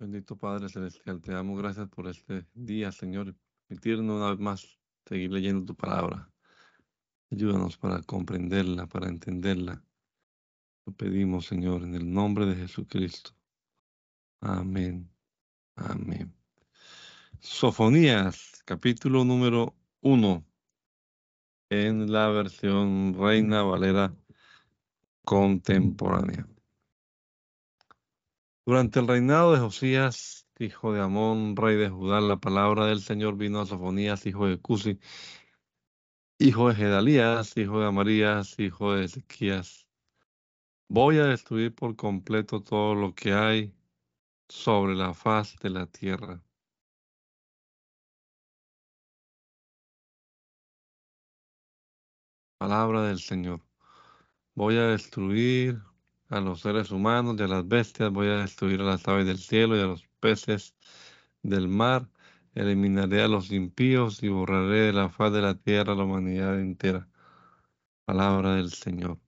[0.00, 3.36] Bendito Padre Celestial, te damos gracias por este día, Señor.
[3.66, 6.32] Permitirnos una vez más seguir leyendo tu palabra.
[7.30, 9.84] Ayúdanos para comprenderla, para entenderla.
[10.86, 13.32] Lo pedimos, Señor, en el nombre de Jesucristo.
[14.40, 15.06] Amén.
[15.76, 16.34] Amén.
[17.38, 20.46] Sofonías, capítulo número uno,
[21.68, 24.16] en la versión Reina Valera
[25.26, 26.48] contemporánea.
[28.70, 33.36] Durante el reinado de Josías, hijo de Amón, rey de Judá, la palabra del Señor
[33.36, 35.00] vino a Sofonías, hijo de Cusi,
[36.38, 39.88] hijo de Gedalías, hijo de Amarías, hijo de Ezequías.
[40.88, 43.74] Voy a destruir por completo todo lo que hay
[44.48, 46.40] sobre la faz de la tierra.
[52.58, 53.62] Palabra del Señor.
[54.54, 55.89] Voy a destruir
[56.30, 59.38] a los seres humanos y a las bestias, voy a destruir a las aves del
[59.38, 60.76] cielo y a los peces
[61.42, 62.08] del mar,
[62.54, 67.08] eliminaré a los impíos y borraré de la faz de la tierra la humanidad entera.
[68.04, 69.18] Palabra del Señor.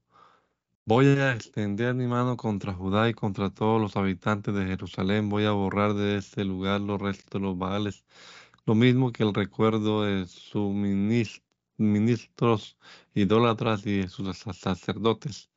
[0.85, 5.29] Voy a extender mi mano contra Judá y contra todos los habitantes de Jerusalén.
[5.29, 8.05] Voy a borrar de este lugar los restos de los Baales,
[8.67, 10.73] lo mismo que el recuerdo de sus
[11.79, 12.77] ministros
[13.15, 15.52] idólatras y de sus sacerdotes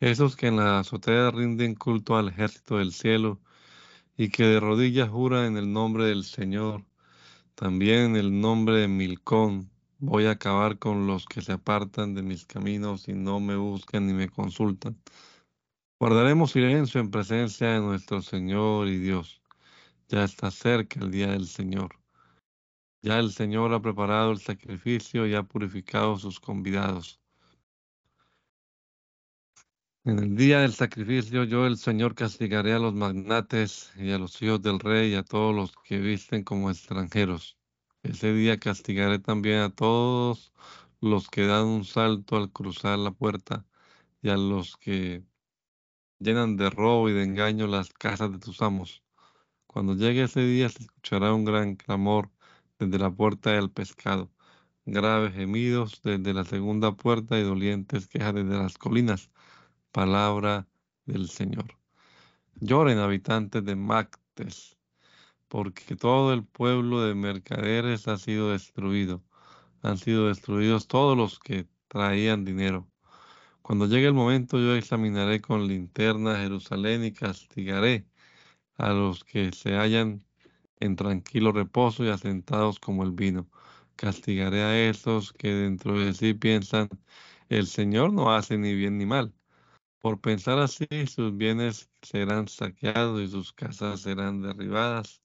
[0.00, 3.40] esos que en la azotea rinden culto al ejército del cielo
[4.16, 6.84] y que de rodillas juran en el nombre del Señor,
[7.54, 12.22] también en el nombre de Milcón, voy a acabar con los que se apartan de
[12.22, 14.98] mis caminos y no me buscan ni me consultan.
[16.00, 19.40] Guardaremos silencio en presencia de nuestro Señor y Dios.
[20.08, 21.98] Ya está cerca el día del Señor.
[23.02, 27.20] Ya el Señor ha preparado el sacrificio y ha purificado sus convidados.
[30.06, 34.40] En el día del sacrificio yo el Señor castigaré a los magnates y a los
[34.42, 37.56] hijos del rey y a todos los que visten como extranjeros.
[38.02, 40.52] Ese día castigaré también a todos
[41.00, 43.64] los que dan un salto al cruzar la puerta
[44.20, 45.24] y a los que
[46.18, 49.02] llenan de robo y de engaño las casas de tus amos.
[49.66, 52.30] Cuando llegue ese día se escuchará un gran clamor
[52.78, 54.30] desde la puerta del pescado,
[54.84, 59.30] graves gemidos desde la segunda puerta y dolientes quejas desde las colinas
[59.94, 60.66] palabra
[61.06, 61.78] del Señor.
[62.56, 64.76] Lloren habitantes de Mactes,
[65.46, 69.22] porque todo el pueblo de mercaderes ha sido destruido.
[69.82, 72.88] Han sido destruidos todos los que traían dinero.
[73.62, 78.04] Cuando llegue el momento yo examinaré con linterna Jerusalén y castigaré
[78.76, 80.24] a los que se hallan
[80.80, 83.48] en tranquilo reposo y asentados como el vino.
[83.96, 86.88] Castigaré a esos que dentro de sí piensan,
[87.48, 89.32] el Señor no hace ni bien ni mal.
[90.04, 95.22] Por pensar así, sus bienes serán saqueados y sus casas serán derribadas.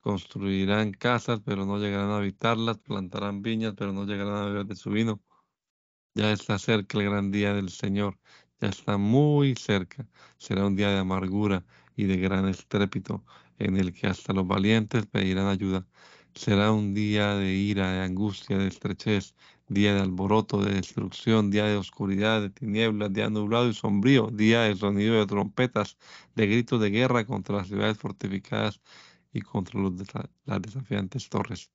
[0.00, 2.78] Construirán casas, pero no llegarán a habitarlas.
[2.78, 5.22] Plantarán viñas, pero no llegarán a beber de su vino.
[6.16, 8.18] Ya está cerca el gran día del Señor.
[8.60, 10.08] Ya está muy cerca.
[10.38, 13.24] Será un día de amargura y de gran estrépito,
[13.58, 15.86] en el que hasta los valientes pedirán ayuda.
[16.34, 19.36] Será un día de ira, de angustia, de estrechez,
[19.70, 24.62] día de alboroto, de destrucción, día de oscuridad, de tinieblas, día nublado y sombrío, día
[24.62, 25.96] de sonido de trompetas,
[26.34, 28.80] de gritos de guerra contra las ciudades fortificadas
[29.32, 29.80] y contra
[30.44, 31.70] las desafiantes torres.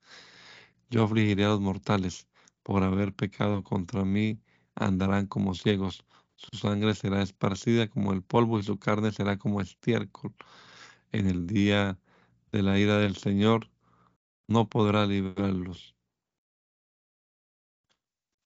[0.89, 2.27] Yo afligiré a los mortales
[2.63, 4.41] por haber pecado contra mí,
[4.75, 9.61] andarán como ciegos, su sangre será esparcida como el polvo y su carne será como
[9.61, 10.33] estiércol.
[11.13, 11.97] En el día
[12.51, 13.69] de la ira del Señor
[14.47, 15.94] no podrá librarlos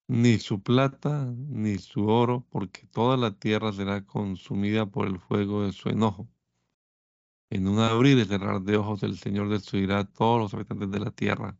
[0.10, 5.64] ni su plata, ni su oro, porque toda la tierra será consumida por el fuego
[5.64, 6.28] de su enojo.
[7.52, 11.00] En un abrir y cerrar de ojos el Señor destruirá a todos los habitantes de
[11.00, 11.60] la tierra.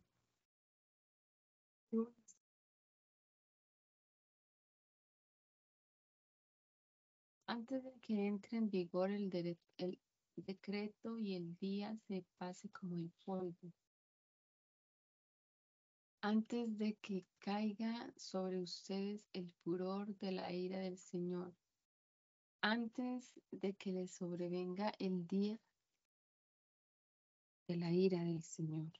[7.46, 10.00] Antes de que entre en vigor el, el
[10.36, 13.72] decreto y el día se pase como el polvo
[16.22, 21.54] antes de que caiga sobre ustedes el furor de la ira del Señor,
[22.60, 25.58] antes de que les sobrevenga el día
[27.68, 28.92] de la ira del Señor.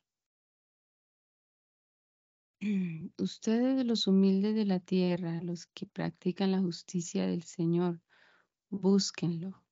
[3.19, 8.01] Ustedes los humildes de la tierra, los que practican la justicia del Señor,
[8.71, 9.63] búsquenlo.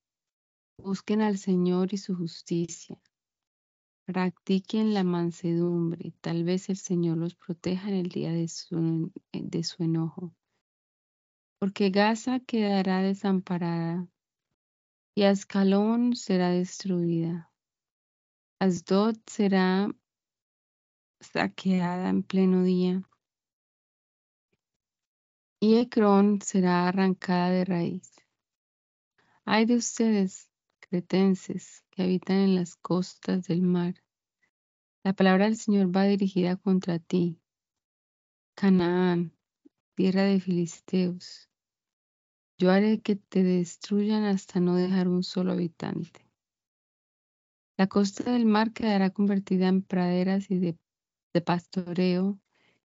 [0.77, 3.01] Busquen al Señor y su justicia.
[4.09, 9.63] Practiquen la mansedumbre, tal vez el Señor los proteja en el día de su, de
[9.63, 10.35] su enojo.
[11.59, 14.09] Porque Gaza quedará desamparada
[15.15, 17.53] y Ascalón será destruida.
[18.59, 19.91] Asdod será
[21.21, 23.03] saqueada en pleno día
[25.61, 28.11] y Ecrón será arrancada de raíz.
[29.45, 30.49] Hay de ustedes,
[30.81, 33.97] cretenses, que habitan en las costas del mar.
[35.03, 37.41] La palabra del Señor va dirigida contra ti,
[38.55, 39.33] Canaán,
[39.97, 41.51] tierra de filisteos.
[42.57, 46.25] Yo haré que te destruyan hasta no dejar un solo habitante.
[47.77, 50.79] La costa del mar quedará convertida en praderas y de,
[51.35, 52.39] de pastoreo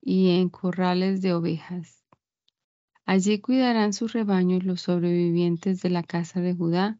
[0.00, 2.02] y en corrales de ovejas.
[3.04, 6.98] Allí cuidarán sus rebaños los sobrevivientes de la casa de Judá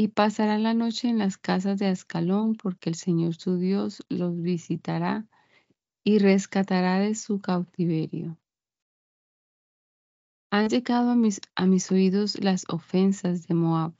[0.00, 4.40] y pasarán la noche en las casas de Ascalón, porque el Señor su Dios los
[4.40, 5.28] visitará
[6.02, 8.38] y rescatará de su cautiverio.
[10.50, 13.92] Han llegado a mis, a mis oídos las ofensas de Moab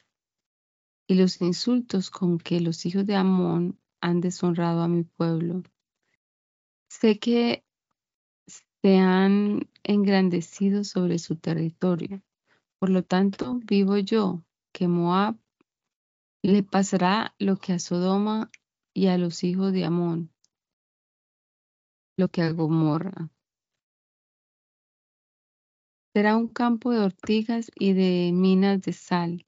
[1.07, 5.65] y los insultos con que los hijos de Amón han deshonrado a mi pueblo.
[6.89, 7.63] Sé que
[8.81, 12.23] se han engrandecido sobre su territorio.
[12.79, 14.43] Por lo tanto, vivo yo,
[14.73, 15.37] que Moab
[16.43, 18.51] le pasará lo que a Sodoma
[18.95, 20.33] y a los hijos de Amón,
[22.17, 23.31] lo que a Gomorra.
[26.13, 29.47] Será un campo de ortigas y de minas de sal,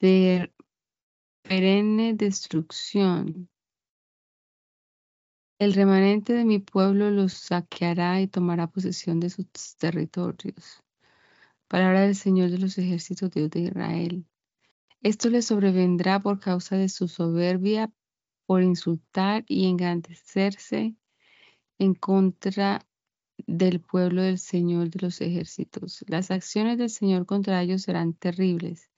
[0.00, 0.52] de
[1.42, 3.48] perenne destrucción,
[5.60, 9.46] el remanente de mi pueblo los saqueará y tomará posesión de sus
[9.78, 10.82] territorios.
[11.68, 14.26] Palabra del Señor de los ejércitos Dios de Israel.
[15.04, 17.92] Esto le sobrevendrá por causa de su soberbia,
[18.46, 20.96] por insultar y engrandecerse
[21.78, 22.86] en contra
[23.46, 26.02] del pueblo del Señor de los ejércitos.
[26.08, 28.90] Las acciones del Señor contra ellos serán terribles,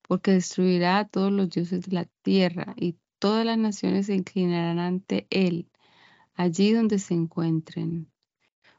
[0.00, 4.78] porque destruirá a todos los dioses de la tierra y todas las naciones se inclinarán
[4.78, 5.70] ante él
[6.32, 8.10] allí donde se encuentren.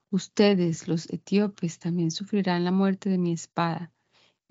[0.10, 3.94] Ustedes, los etíopes, también sufrirán la muerte de mi espada.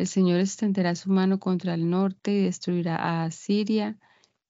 [0.00, 3.98] El Señor extenderá su mano contra el norte y destruirá a Asiria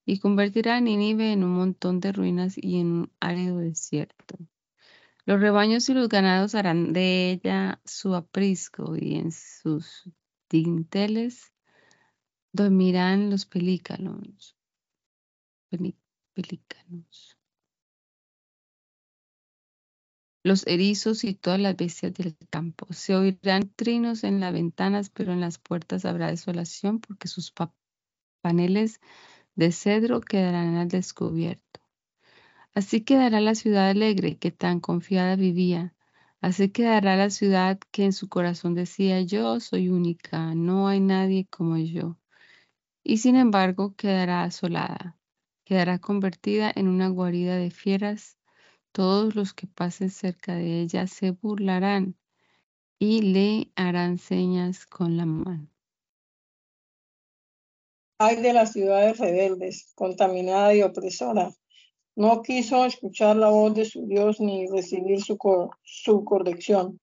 [0.06, 4.38] y convertirá a Nínive en un montón de ruinas y en un árido desierto.
[5.24, 10.08] Los rebaños y los ganados harán de ella su aprisco y en sus
[10.48, 11.52] dinteles
[12.52, 14.56] dormirán los pelícanos.
[16.32, 17.39] pelícanos
[20.42, 22.86] los erizos y todas las bestias del campo.
[22.90, 27.52] Se oirán trinos en las ventanas, pero en las puertas habrá desolación porque sus
[28.42, 29.00] paneles
[29.54, 31.80] de cedro quedarán al descubierto.
[32.74, 35.94] Así quedará la ciudad alegre que tan confiada vivía.
[36.40, 41.46] Así quedará la ciudad que en su corazón decía, yo soy única, no hay nadie
[41.50, 42.16] como yo.
[43.02, 45.18] Y sin embargo quedará asolada,
[45.64, 48.39] quedará convertida en una guarida de fieras
[48.92, 52.16] todos los que pasen cerca de ella se burlarán
[52.98, 55.68] y le harán señas con la mano.
[58.18, 61.50] Ay de las ciudades rebeldes, contaminada y opresora.
[62.14, 65.38] No quiso escuchar la voz de su Dios ni recibir su,
[65.82, 67.00] su corrección.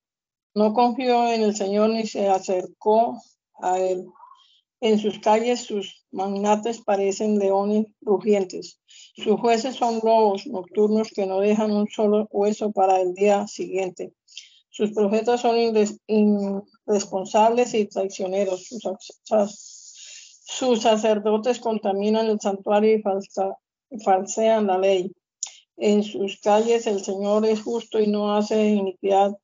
[0.53, 3.19] No confió en el Señor ni se acercó
[3.55, 4.05] a él.
[4.79, 8.79] En sus calles sus magnates parecen leones rugientes.
[9.15, 14.13] Sus jueces son lobos nocturnos que no dejan un solo hueso para el día siguiente.
[14.69, 18.69] Sus profetas son irresponsables y traicioneros.
[20.45, 25.11] Sus, sacerdotes contaminan el santuario y falsean la ley.
[25.77, 29.35] En sus calles el Señor es justo y no hace iniquidad.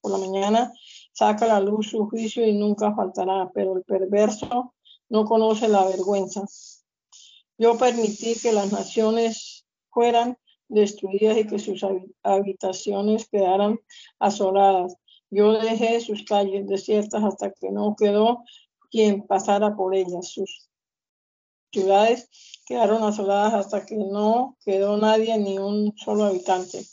[0.00, 0.72] Por la mañana
[1.12, 4.73] saca la luz su juicio y nunca faltará, pero el perverso
[5.08, 6.44] no conoce la vergüenza.
[7.58, 10.36] Yo permití que las naciones fueran
[10.68, 11.84] destruidas y que sus
[12.22, 13.78] habitaciones quedaran
[14.18, 14.96] asoladas.
[15.30, 18.42] Yo dejé sus calles desiertas hasta que no quedó
[18.90, 20.28] quien pasara por ellas.
[20.28, 20.68] Sus
[21.72, 22.28] ciudades
[22.66, 26.84] quedaron asoladas hasta que no quedó nadie, ni un solo habitante.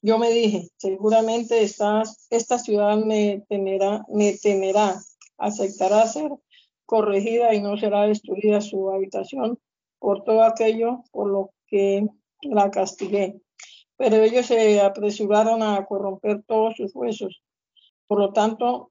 [0.00, 5.00] Yo me dije, seguramente esta, esta ciudad me temerá, me temerá,
[5.38, 6.30] aceptará ser
[6.88, 9.58] corregida y no será destruida su habitación
[9.98, 12.06] por todo aquello por lo que
[12.40, 13.42] la castigué.
[13.98, 17.42] Pero ellos se apresuraron a corromper todos sus huesos.
[18.06, 18.90] Por lo tanto,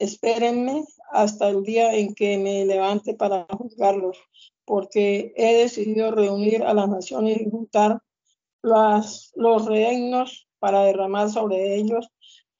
[0.00, 4.18] espérenme hasta el día en que me levante para juzgarlos,
[4.64, 8.00] porque he decidido reunir a las naciones y juntar
[8.62, 12.08] las, los reinos para derramar sobre ellos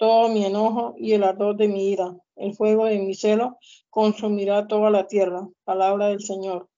[0.03, 2.13] todo mi enojo y el ardor de mi ira.
[2.35, 5.49] El fuego de mi celo consumirá toda la tierra.
[5.63, 6.69] Palabra del Señor.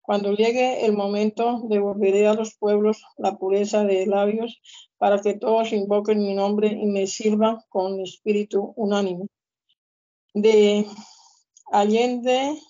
[0.00, 4.60] Cuando llegue el momento, devolveré a los pueblos la pureza de labios
[4.96, 9.26] para que todos invoquen mi nombre y me sirvan con espíritu unánime.
[10.34, 10.86] De
[11.72, 12.60] Allende,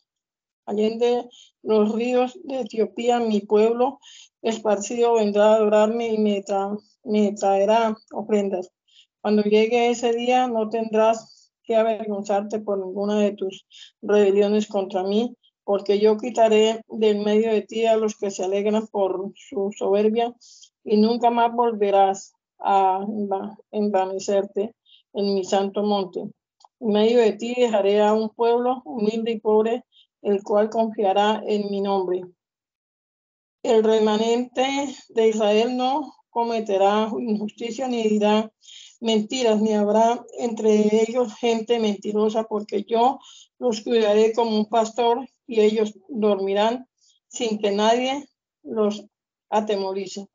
[0.64, 1.28] Allende
[1.62, 4.00] los ríos de Etiopía, mi pueblo
[4.40, 6.42] esparcido vendrá a adorarme y me,
[7.04, 8.70] me traerá ofrendas.
[9.20, 13.66] Cuando llegue ese día, no tendrás que avergonzarte por ninguna de tus
[14.00, 18.87] rebeliones contra mí, porque yo quitaré del medio de ti a los que se alegran
[18.87, 20.34] por su soberbia
[20.82, 23.04] y nunca más volverás a
[23.70, 24.75] envanecerte
[25.12, 26.20] en mi santo monte.
[26.80, 29.84] En medio de ti dejaré a un pueblo humilde y pobre,
[30.22, 32.22] el cual confiará en mi nombre.
[33.62, 34.64] El remanente
[35.08, 38.50] de Israel no cometerá injusticia ni dirá
[39.00, 43.18] mentiras, ni habrá entre ellos gente mentirosa, porque yo
[43.58, 46.86] los cuidaré como un pastor y ellos dormirán
[47.28, 48.28] sin que nadie
[48.62, 49.04] los
[49.50, 50.26] atemorice.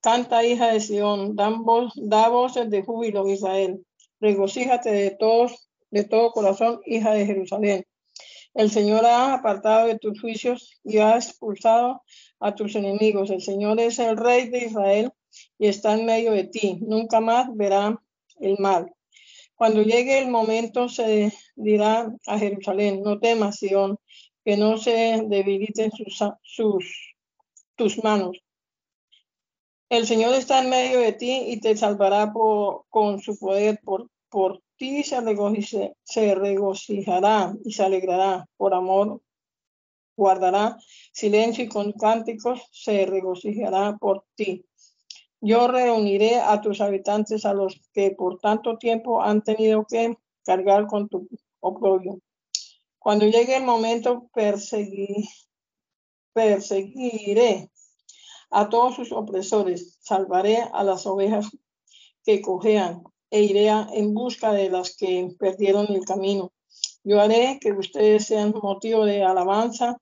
[0.00, 3.84] Canta, hija de Sión, da voces de júbilo, Israel.
[4.20, 7.84] Regocíjate de todos, de todo corazón, hija de Jerusalén.
[8.54, 12.02] El Señor ha apartado de tus juicios y ha expulsado
[12.38, 13.30] a tus enemigos.
[13.30, 15.12] El Señor es el Rey de Israel
[15.58, 16.78] y está en medio de ti.
[16.80, 18.00] Nunca más verá
[18.40, 18.92] el mal.
[19.54, 23.98] Cuando llegue el momento se dirá a Jerusalén, no temas, Sion,
[24.44, 25.90] que no se debiliten
[26.42, 27.14] sus,
[27.76, 28.38] tus manos.
[29.88, 32.32] El Señor está en medio de ti y te salvará
[32.88, 33.80] con su poder.
[33.84, 35.20] Por, ti se
[36.34, 38.48] regocijará y se alegrará.
[38.56, 39.20] Por amor
[40.16, 40.76] guardará
[41.12, 44.64] silencio y con cánticos se regocijará por ti.
[45.44, 50.86] Yo reuniré a tus habitantes, a los que por tanto tiempo han tenido que cargar
[50.86, 52.20] con tu oprobio.
[53.00, 55.28] Cuando llegue el momento, perseguiré
[58.50, 61.50] a todos sus opresores, salvaré a las ovejas
[62.24, 66.52] que cojean e iré en busca de las que perdieron el camino.
[67.02, 69.96] Yo haré que ustedes sean motivo de alabanza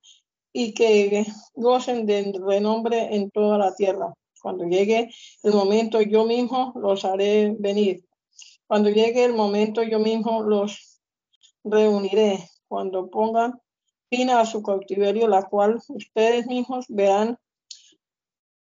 [0.53, 4.13] y que gocen de renombre en toda la tierra.
[4.41, 5.11] Cuando llegue
[5.43, 8.05] el momento, yo mismo los haré venir.
[8.67, 11.01] Cuando llegue el momento, yo mismo los
[11.65, 12.49] reuniré.
[12.69, 13.61] Cuando pongan
[14.09, 17.39] fin a su cautiverio, la cual ustedes mismos verán,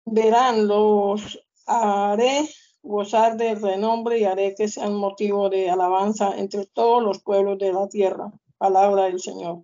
[0.06, 2.48] verán, los haré
[2.82, 7.74] gozar de renombre y haré que sean motivo de alabanza entre todos los pueblos de
[7.74, 8.32] la tierra.
[8.58, 9.64] Palabra del Señor.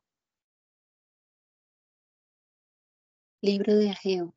[3.41, 4.33] Libro de Ageo.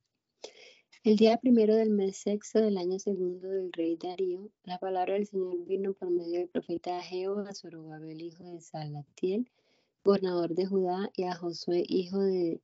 [1.07, 5.29] El día primero del mes sexto del año segundo del rey Darío, la palabra del
[5.29, 9.49] Señor vino por medio del profeta Ageo a Zorobabel, hijo de Salatiel,
[10.03, 12.61] gobernador de Judá, y a Josué, hijo de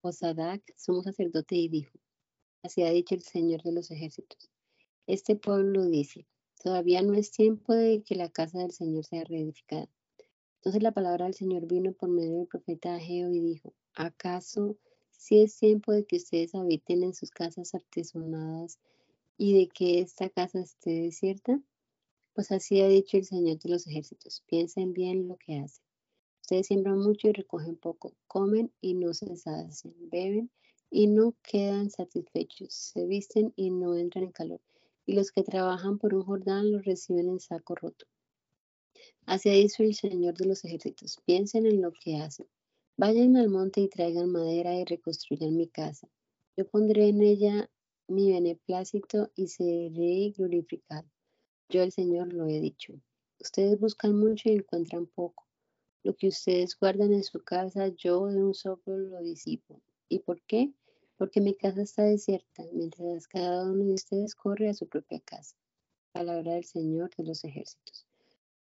[0.00, 1.98] Osadac, sumo sacerdote, y dijo,
[2.62, 4.50] así ha dicho el Señor de los ejércitos.
[5.06, 6.26] Este pueblo dice,
[6.64, 9.90] todavía no es tiempo de que la casa del Señor sea reedificada.
[10.60, 14.78] Entonces la palabra del Señor vino por medio del profeta Ageo y dijo, ¿acaso
[15.22, 18.80] si es tiempo de que ustedes habiten en sus casas artesonadas
[19.38, 21.62] y de que esta casa esté desierta?
[22.34, 24.42] Pues así ha dicho el Señor de los ejércitos.
[24.48, 25.84] Piensen bien lo que hacen.
[26.40, 30.50] Ustedes siembran mucho y recogen poco, comen y no se sacian, beben
[30.90, 34.60] y no quedan satisfechos, se visten y no entran en calor,
[35.06, 38.06] y los que trabajan por un Jordán los reciben en saco roto.
[39.24, 41.20] Así ha dicho el Señor de los ejércitos.
[41.24, 42.48] Piensen en lo que hacen.
[42.98, 46.08] Vayan al monte y traigan madera y reconstruyan mi casa.
[46.56, 47.70] Yo pondré en ella
[48.06, 51.08] mi beneplácito y seré glorificado.
[51.70, 52.92] Yo el Señor lo he dicho.
[53.40, 55.48] Ustedes buscan mucho y encuentran poco.
[56.02, 59.80] Lo que ustedes guardan en su casa, yo de un soplo lo disipo.
[60.08, 60.74] ¿Y por qué?
[61.16, 65.56] Porque mi casa está desierta, mientras cada uno de ustedes corre a su propia casa.
[66.12, 68.06] Palabra del Señor de los ejércitos.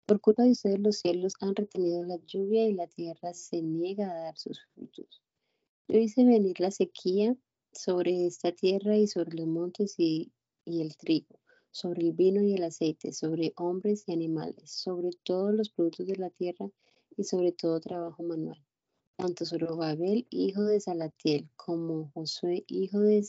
[0.07, 4.11] Por culpa de ustedes los cielos han retenido la lluvia y la tierra se niega
[4.11, 5.23] a dar sus frutos.
[5.87, 7.35] Yo hice venir la sequía
[7.71, 10.31] sobre esta tierra y sobre los montes y,
[10.67, 11.39] el trigo,
[11.71, 16.17] sobre el vino y el aceite, sobre hombres y animales, sobre todos los productos de
[16.17, 16.69] la tierra
[17.17, 18.63] y sobre todo trabajo manual.
[19.15, 23.25] Tanto Zorobabel, hijo de Salatiel, como Josué, hijo de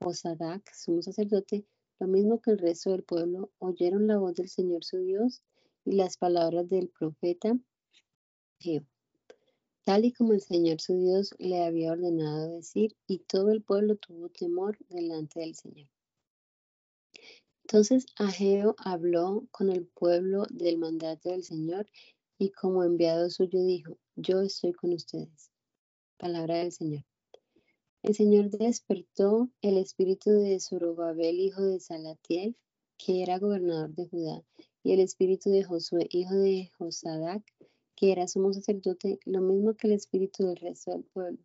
[0.00, 1.64] Osadac, sumo sacerdote,
[2.00, 5.44] lo mismo que el resto del pueblo, oyeron la voz del Señor su Dios
[5.86, 7.56] y las palabras del profeta
[8.58, 8.86] Jehová,
[9.84, 13.96] tal y como el Señor su Dios le había ordenado decir, y todo el pueblo
[13.96, 15.88] tuvo temor delante del Señor.
[17.62, 21.86] Entonces Ageo habló con el pueblo del mandato del Señor
[22.38, 25.50] y como enviado suyo dijo, yo estoy con ustedes.
[26.18, 27.04] Palabra del Señor.
[28.02, 32.56] El Señor despertó el espíritu de Zorobabel, hijo de Salatiel,
[32.98, 34.44] que era gobernador de Judá,
[34.86, 37.42] y el espíritu de Josué, hijo de Josadac,
[37.96, 41.40] que era sumo sacerdote, lo mismo que el espíritu del resto del pueblo.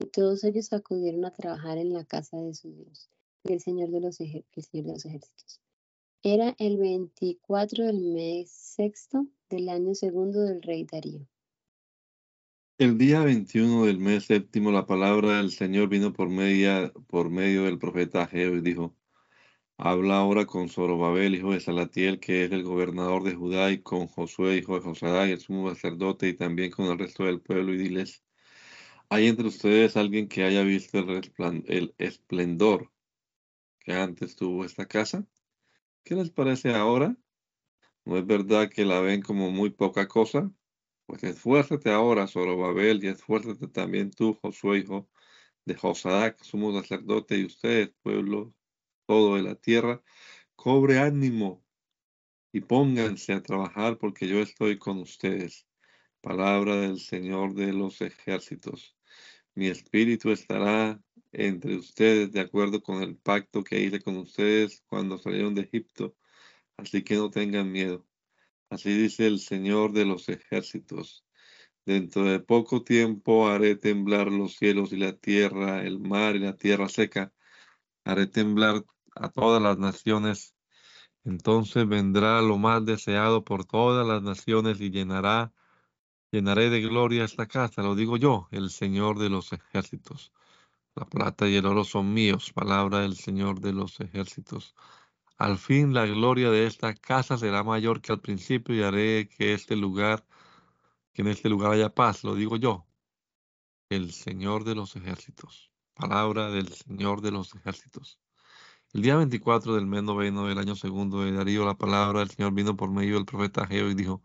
[0.00, 3.08] Y todos ellos acudieron a trabajar en la casa de su Dios,
[3.44, 5.60] el Señor de los, el Señor de los ejércitos.
[6.24, 11.28] Era el 24 del mes sexto del año segundo del rey Darío.
[12.76, 17.66] El día 21 del mes séptimo, la palabra del Señor vino por, media, por medio
[17.66, 18.96] del profeta Ageo y dijo,
[19.82, 24.08] Habla ahora con Zorobabel, hijo de Salatiel, que es el gobernador de Judá, y con
[24.08, 27.78] Josué, hijo de Josadá, el sumo sacerdote, y también con el resto del pueblo, y
[27.78, 28.22] diles,
[29.08, 32.90] ¿hay entre ustedes alguien que haya visto el, esplendor
[33.80, 35.26] que antes tuvo esta casa?
[36.04, 37.16] ¿Qué les parece ahora?
[38.04, 40.52] ¿No es verdad que la ven como muy poca cosa?
[41.06, 45.08] Pues esfuérzate ahora, Zorobabel, y esfuérzate también tú, Josué, hijo
[45.64, 48.54] de Josadac, sumo sacerdote, y ustedes, pueblo
[49.10, 50.00] todo de la tierra,
[50.54, 51.64] cobre ánimo
[52.52, 55.66] y pónganse a trabajar porque yo estoy con ustedes.
[56.20, 58.96] Palabra del Señor de los ejércitos.
[59.56, 61.02] Mi espíritu estará
[61.32, 66.14] entre ustedes de acuerdo con el pacto que hice con ustedes cuando salieron de Egipto.
[66.76, 68.06] Así que no tengan miedo.
[68.68, 71.24] Así dice el Señor de los ejércitos.
[71.84, 76.56] Dentro de poco tiempo haré temblar los cielos y la tierra, el mar y la
[76.56, 77.32] tierra seca.
[78.04, 80.54] Haré temblar a todas las naciones.
[81.24, 85.52] Entonces vendrá lo más deseado por todas las naciones y llenará,
[86.32, 90.32] llenaré de gloria esta casa, lo digo yo, el Señor de los ejércitos.
[90.94, 94.74] La plata y el oro son míos, palabra del Señor de los ejércitos.
[95.38, 99.54] Al fin la gloria de esta casa será mayor que al principio y haré que
[99.54, 100.26] este lugar,
[101.12, 102.86] que en este lugar haya paz, lo digo yo,
[103.88, 105.70] el Señor de los ejércitos.
[105.94, 108.20] Palabra del Señor de los ejércitos.
[108.92, 112.52] El día 24 del mes noveno del año segundo de Darío, la palabra del Señor
[112.52, 114.20] vino por medio del profeta Geo y dijo,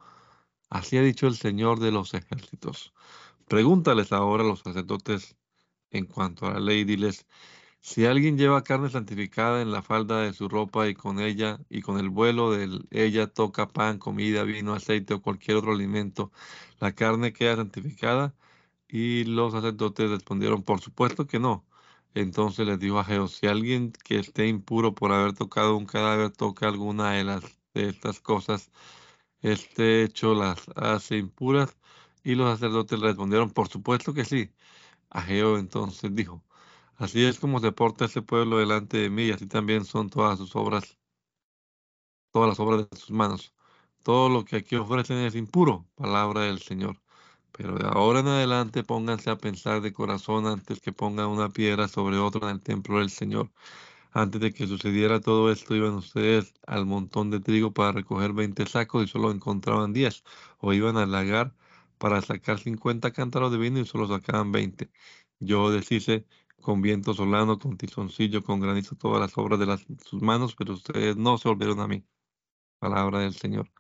[0.70, 2.94] así ha dicho el Señor de los ejércitos.
[3.48, 5.36] Pregúntales ahora a los sacerdotes
[5.92, 7.28] en cuanto a la ley, diles,
[7.82, 11.82] si alguien lleva carne santificada en la falda de su ropa y con ella y
[11.82, 16.32] con el vuelo de ella toca pan, comida, vino, aceite o cualquier otro alimento,
[16.80, 18.36] la carne queda santificada.
[18.88, 21.66] Y los sacerdotes respondieron, por supuesto que no.
[22.16, 26.32] Entonces les dijo a Jehová, si alguien que esté impuro por haber tocado un cadáver
[26.32, 28.72] toca alguna de las de estas cosas,
[29.42, 31.78] este hecho las hace impuras.
[32.24, 34.52] Y los sacerdotes respondieron, por supuesto que sí.
[35.12, 36.44] Ageo entonces dijo,
[36.98, 40.40] así es como se porta ese pueblo delante de mí, y así también son todas
[40.40, 40.98] sus obras,
[42.32, 43.54] todas las obras de sus manos.
[44.04, 47.02] Todo lo que aquí ofrecen es impuro, palabra del Señor.
[47.58, 51.88] Pero de ahora en adelante pónganse a pensar de corazón antes que pongan una piedra
[51.88, 53.50] sobre otra en el templo del Señor.
[54.12, 58.66] Antes de que sucediera todo esto, iban ustedes al montón de trigo para recoger 20
[58.66, 60.24] sacos y solo encontraban 10.
[60.60, 61.54] O iban al lagar
[61.98, 64.90] para sacar 50 cántaros de vino y solo sacaban 20.
[65.40, 66.26] Yo deshice
[66.62, 70.74] con viento solano, con tizoncillo, con granizo todas las obras de las, sus manos, pero
[70.74, 72.06] ustedes no se volvieron a mí.
[72.80, 73.72] Palabra del Señor.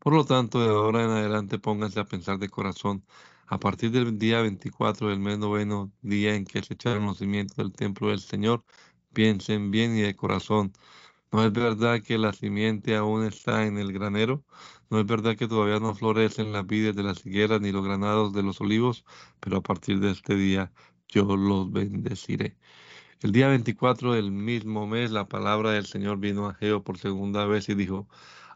[0.00, 3.04] Por lo tanto, de ahora en adelante pónganse a pensar de corazón.
[3.46, 7.56] A partir del día 24 del mes noveno, día en que se echaron los cimientos
[7.56, 8.64] del templo del Señor,
[9.12, 10.72] piensen bien y de corazón.
[11.32, 14.44] ¿No es verdad que la simiente aún está en el granero?
[14.90, 18.32] ¿No es verdad que todavía no florecen las vides de las higueras ni los granados
[18.32, 19.04] de los olivos?
[19.40, 20.72] Pero a partir de este día
[21.08, 22.56] yo los bendeciré.
[23.20, 27.46] El día 24 del mismo mes, la palabra del Señor vino a Geo por segunda
[27.46, 28.08] vez y dijo,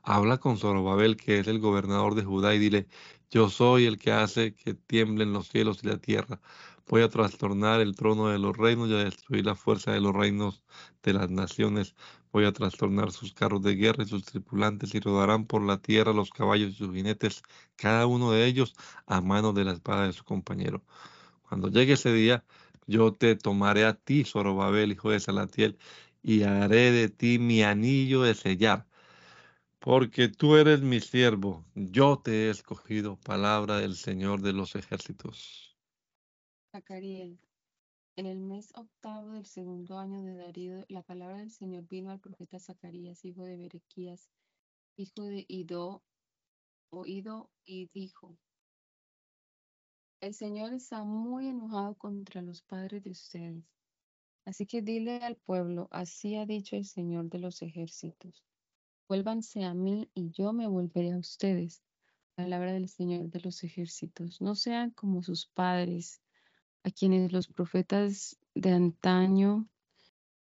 [0.02, 2.88] habla con Zorobabel, que es el gobernador de Judá, y dile,
[3.30, 6.40] yo soy el que hace que tiemblen los cielos y la tierra.
[6.88, 10.14] Voy a trastornar el trono de los reinos y a destruir la fuerza de los
[10.14, 10.62] reinos
[11.02, 11.94] de las naciones.
[12.32, 16.12] Voy a trastornar sus carros de guerra y sus tripulantes y rodarán por la tierra
[16.12, 17.42] los caballos y sus jinetes,
[17.76, 18.74] cada uno de ellos
[19.06, 20.82] a mano de la espada de su compañero.
[21.48, 22.44] Cuando llegue ese día,
[22.86, 25.78] yo te tomaré a ti, Zorobabel, hijo de Salatiel,
[26.22, 28.86] y haré de ti mi anillo de sellar
[29.82, 35.76] porque tú eres mi siervo, yo te he escogido, palabra del Señor de los ejércitos.
[36.70, 37.36] Zacarías.
[38.14, 42.20] En el mes octavo del segundo año de Darío, la palabra del Señor vino al
[42.20, 44.30] profeta Zacarías, hijo de Berequías,
[44.96, 46.04] hijo de Ido,
[46.90, 48.38] oído y dijo,
[50.20, 53.64] el Señor está muy enojado contra los padres de ustedes.
[54.44, 58.44] Así que dile al pueblo, así ha dicho el Señor de los ejércitos
[59.12, 61.82] Vuélvanse a mí y yo me volveré a ustedes.
[62.34, 64.40] Palabra del Señor de los ejércitos.
[64.40, 66.22] No sean como sus padres,
[66.82, 69.68] a quienes los profetas de antaño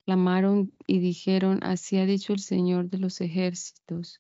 [0.04, 4.20] clamaron y dijeron, así ha dicho el Señor de los ejércitos,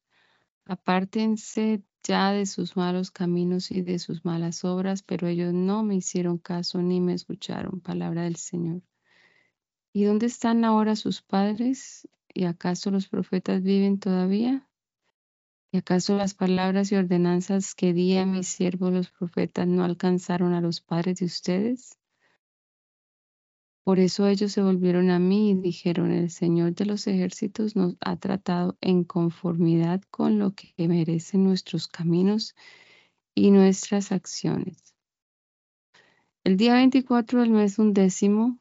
[0.65, 5.95] apártense ya de sus malos caminos y de sus malas obras, pero ellos no me
[5.95, 8.83] hicieron caso ni me escucharon, palabra del Señor.
[9.91, 12.07] ¿Y dónde están ahora sus padres?
[12.37, 14.67] ¿Y acaso los profetas viven todavía?
[15.71, 20.53] ¿Y acaso las palabras y ordenanzas que di a mis siervos los profetas no alcanzaron
[20.53, 21.97] a los padres de ustedes?
[23.85, 27.95] Por eso ellos se volvieron a mí y dijeron, el Señor de los ejércitos nos
[28.01, 32.53] ha tratado en conformidad con lo que merecen nuestros caminos
[33.33, 34.93] y nuestras acciones.
[36.43, 38.59] El día 24 del mes undécimo,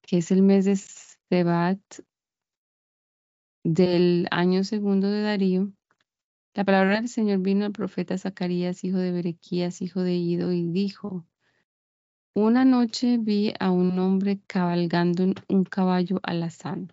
[0.00, 1.80] que es el mes de Sebat
[3.74, 5.72] del año segundo de Darío,
[6.54, 10.68] la palabra del Señor vino al profeta Zacarías, hijo de Berequías, hijo de Ido, y
[10.68, 11.26] dijo,
[12.32, 16.92] una noche vi a un hombre cabalgando un caballo alazán.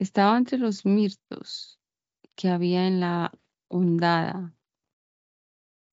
[0.00, 1.78] Estaba entre los mirtos
[2.34, 3.32] que había en la
[3.68, 4.52] hondada,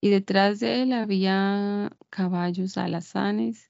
[0.02, 3.70] y detrás de él había caballos alazanes,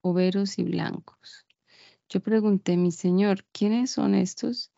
[0.00, 1.44] overos y blancos.
[2.08, 4.70] Yo pregunté, mi señor, ¿quiénes son estos?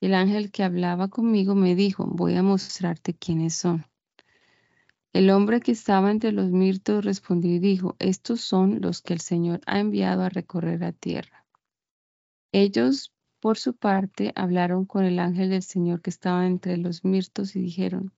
[0.00, 3.84] El ángel que hablaba conmigo me dijo, voy a mostrarte quiénes son.
[5.12, 9.20] El hombre que estaba entre los mirtos respondió y dijo, estos son los que el
[9.20, 11.44] Señor ha enviado a recorrer la tierra.
[12.52, 17.54] Ellos, por su parte, hablaron con el ángel del Señor que estaba entre los mirtos
[17.54, 18.14] y dijeron,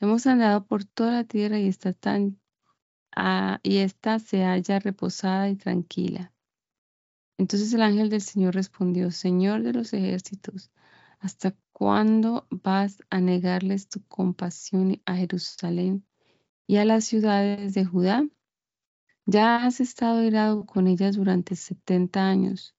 [0.00, 2.40] hemos andado por toda la tierra y está tan
[3.14, 6.32] ah, y esta se halla reposada y tranquila.
[7.42, 10.70] Entonces el ángel del Señor respondió, Señor de los ejércitos,
[11.18, 16.06] ¿hasta ¿Cuándo vas a negarles tu compasión a Jerusalén
[16.68, 18.24] y a las ciudades de Judá?
[19.26, 22.76] Ya has estado irado con ellas durante setenta años.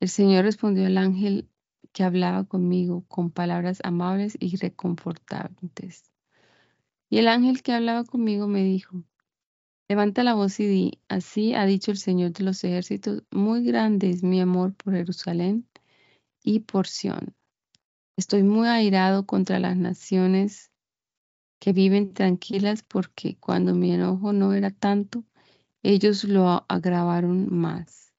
[0.00, 1.48] El Señor respondió al ángel
[1.92, 6.10] que hablaba conmigo con palabras amables y reconfortantes.
[7.08, 9.04] Y el ángel que hablaba conmigo me dijo,
[9.88, 14.10] levanta la voz y di, así ha dicho el Señor de los ejércitos, muy grande
[14.10, 15.66] es mi amor por Jerusalén
[16.42, 17.34] y por Sión
[18.16, 20.70] Estoy muy airado contra las naciones
[21.60, 25.24] que viven tranquilas porque cuando mi enojo no era tanto,
[25.82, 28.12] ellos lo agravaron más.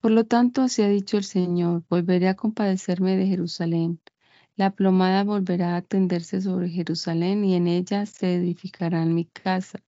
[0.00, 4.00] Por lo tanto, así ha dicho el Señor, volveré a compadecerme de Jerusalén.
[4.56, 9.80] La plomada volverá a tenderse sobre Jerusalén y en ella se edificará mi casa.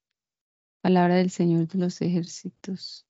[0.81, 3.07] Palabra del Señor de los ejércitos.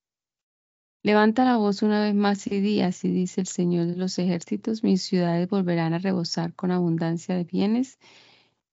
[1.03, 4.83] Levanta la voz una vez más y di, así dice el Señor de los ejércitos,
[4.83, 7.99] mis ciudades volverán a rebosar con abundancia de bienes,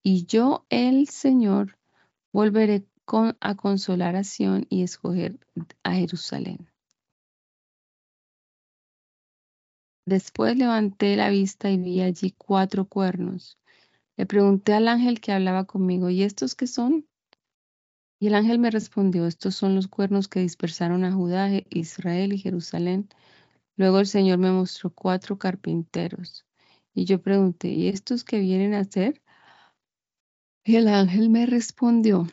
[0.04, 1.78] y yo, el Señor,
[2.34, 2.86] volveré
[3.40, 5.40] a consolar a Sión y escoger
[5.84, 6.68] a Jerusalén.
[10.06, 13.58] Después levanté la vista y vi allí cuatro cuernos.
[14.18, 17.06] Le pregunté al ángel que hablaba conmigo, ¿y estos qué son?
[18.20, 22.40] Y el ángel me respondió, estos son los cuernos que dispersaron a Judá, Israel y
[22.40, 23.10] Jerusalén.
[23.76, 26.46] Luego el Señor me mostró cuatro carpinteros.
[26.96, 29.22] Y yo pregunté, ¿y estos qué vienen a hacer?
[30.64, 32.28] Y el ángel me respondió,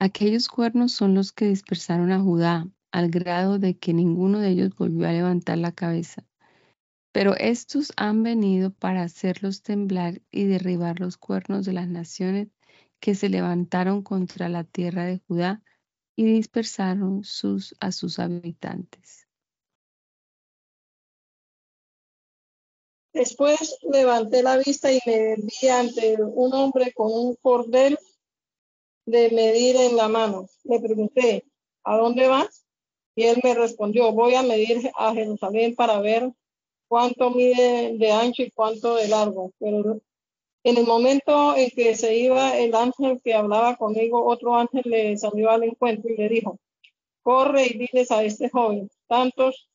[0.00, 4.74] aquellos cuernos son los que dispersaron a Judá, al grado de que ninguno de ellos
[4.74, 6.26] volvió a levantar la cabeza.
[7.12, 12.48] Pero estos han venido para hacerlos temblar y derribar los cuernos de las naciones
[13.00, 15.62] que se levantaron contra la tierra de Judá
[16.16, 19.26] y dispersaron sus, a sus habitantes.
[23.12, 27.98] Después levanté la vista y me vi ante un hombre con un cordel
[29.06, 30.46] de medir en la mano.
[30.62, 31.44] Le pregunté,
[31.82, 32.64] ¿a dónde vas?
[33.16, 36.32] Y él me respondió, voy a medir a Jerusalén para ver
[36.86, 39.52] cuánto mide de ancho y cuánto de largo.
[39.58, 40.00] Pero
[40.62, 45.16] en el momento en que se iba el ángel que hablaba conmigo, otro ángel le
[45.16, 46.58] salió al encuentro y le dijo,
[47.22, 49.68] corre y diles a este joven, tantos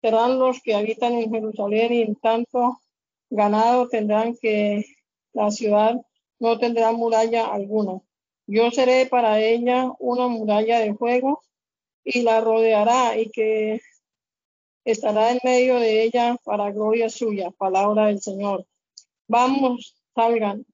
[0.00, 2.80] serán los que habitan en Jerusalén y en tanto
[3.28, 4.84] ganado tendrán que
[5.32, 5.96] la ciudad
[6.38, 8.00] no tendrá muralla alguna.
[8.46, 11.42] Yo seré para ella una muralla de fuego
[12.02, 13.80] y la rodeará y que
[14.84, 18.66] estará en medio de ella para gloria suya, palabra del Señor.
[19.28, 20.64] Vamos, salgan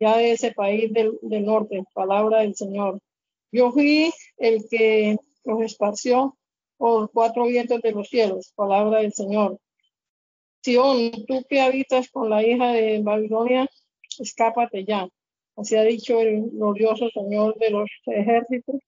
[0.00, 3.00] ya de ese país del, norte, palabra del Señor.
[3.52, 6.36] Yo fui el que los esparció
[6.76, 9.58] por cuatro vientos de los cielos, palabra del Señor.
[10.62, 13.68] Sión, tú que habitas con la hija de Babilonia,
[14.18, 15.08] escápate ya.
[15.56, 18.80] Así ha dicho el glorioso Señor de los ejércitos,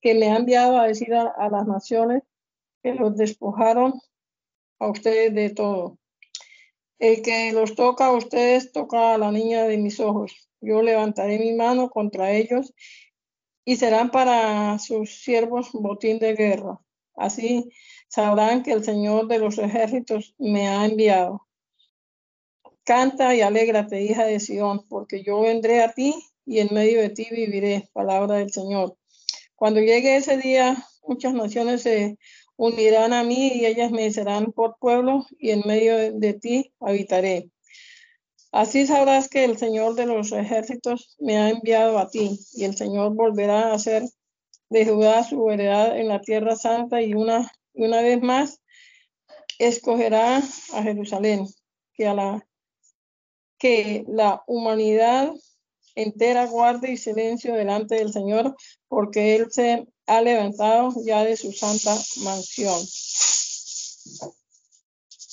[0.00, 2.22] que me ha enviado a decir a, a las naciones
[2.82, 3.94] que los despojaron
[4.78, 5.98] a ustedes de todo.
[6.98, 10.48] El que los toca a ustedes toca a la niña de mis ojos.
[10.60, 12.72] Yo levantaré mi mano contra ellos
[13.64, 16.80] y serán para sus siervos botín de guerra.
[17.14, 17.70] Así
[18.08, 21.46] sabrán que el Señor de los ejércitos me ha enviado.
[22.84, 27.10] Canta y alégrate, hija de Sión, porque yo vendré a ti y en medio de
[27.10, 27.88] ti viviré.
[27.92, 28.96] Palabra del Señor.
[29.56, 32.18] Cuando llegue ese día, muchas naciones se
[32.56, 37.50] unirán a mí y ellas me serán por pueblo y en medio de, ti habitaré.
[38.52, 42.76] Así sabrás que el Señor de los ejércitos me ha enviado a ti y el
[42.76, 44.04] Señor volverá a hacer
[44.70, 48.60] de Judá su heredad en la tierra santa y una, una vez más
[49.58, 51.46] escogerá a Jerusalén,
[51.94, 52.46] que a la
[53.58, 55.32] que la humanidad
[55.96, 58.54] entera guarde y silencio delante del Señor,
[58.86, 62.78] porque Él se ha levantado ya de su santa mansión.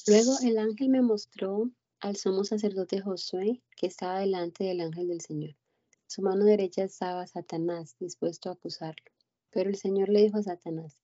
[0.08, 5.22] Luego el ángel me mostró al sumo sacerdote Josué, que estaba delante del ángel del
[5.22, 5.56] Señor.
[6.08, 9.06] Su mano derecha estaba Satanás, dispuesto a acusarlo.
[9.52, 10.98] Pero el Señor le dijo a Satanás,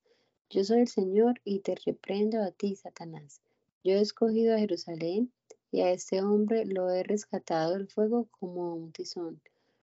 [0.50, 3.42] yo soy el Señor y te reprendo a ti, Satanás.
[3.84, 5.32] Yo he escogido a Jerusalén
[5.72, 9.42] y a este hombre lo he rescatado del fuego como un tizón.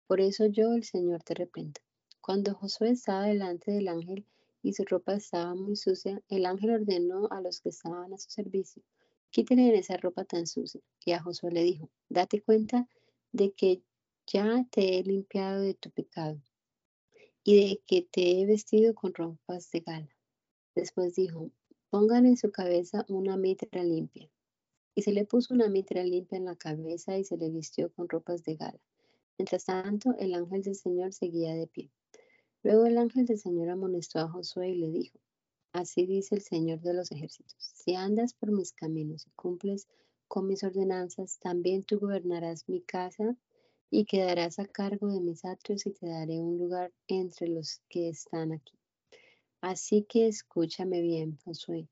[0.07, 1.81] Por eso yo, el Señor, te reprendo.
[2.21, 4.25] Cuando Josué estaba delante del ángel
[4.63, 8.31] y su ropa estaba muy sucia, el ángel ordenó a los que estaban a su
[8.31, 8.83] servicio,
[9.31, 10.81] quítenle esa ropa tan sucia.
[11.05, 12.89] Y a Josué le dijo, date cuenta
[13.33, 13.83] de que
[14.27, 16.41] ya te he limpiado de tu pecado
[17.45, 20.17] y de que te he vestido con ropas de gala.
[20.75, 21.51] Después dijo,
[21.91, 24.29] pongan en su cabeza una mitra limpia.
[24.99, 28.09] Y se le puso una mitra limpia en la cabeza y se le vistió con
[28.09, 28.81] ropas de gala.
[29.37, 31.91] Mientras tanto, el ángel del Señor seguía de pie.
[32.63, 35.19] Luego el ángel del Señor amonestó a Josué y le dijo,
[35.73, 39.87] Así dice el Señor de los ejércitos, si andas por mis caminos y cumples
[40.29, 43.37] con mis ordenanzas, también tú gobernarás mi casa
[43.91, 48.09] y quedarás a cargo de mis atrios y te daré un lugar entre los que
[48.09, 48.79] están aquí.
[49.61, 51.87] Así que escúchame bien, Josué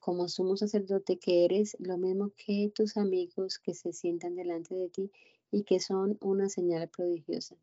[0.00, 4.88] como sumo sacerdote que eres, lo mismo que tus amigos que se sientan delante de
[4.88, 5.10] ti
[5.52, 7.56] y que son una señal prodigiosa.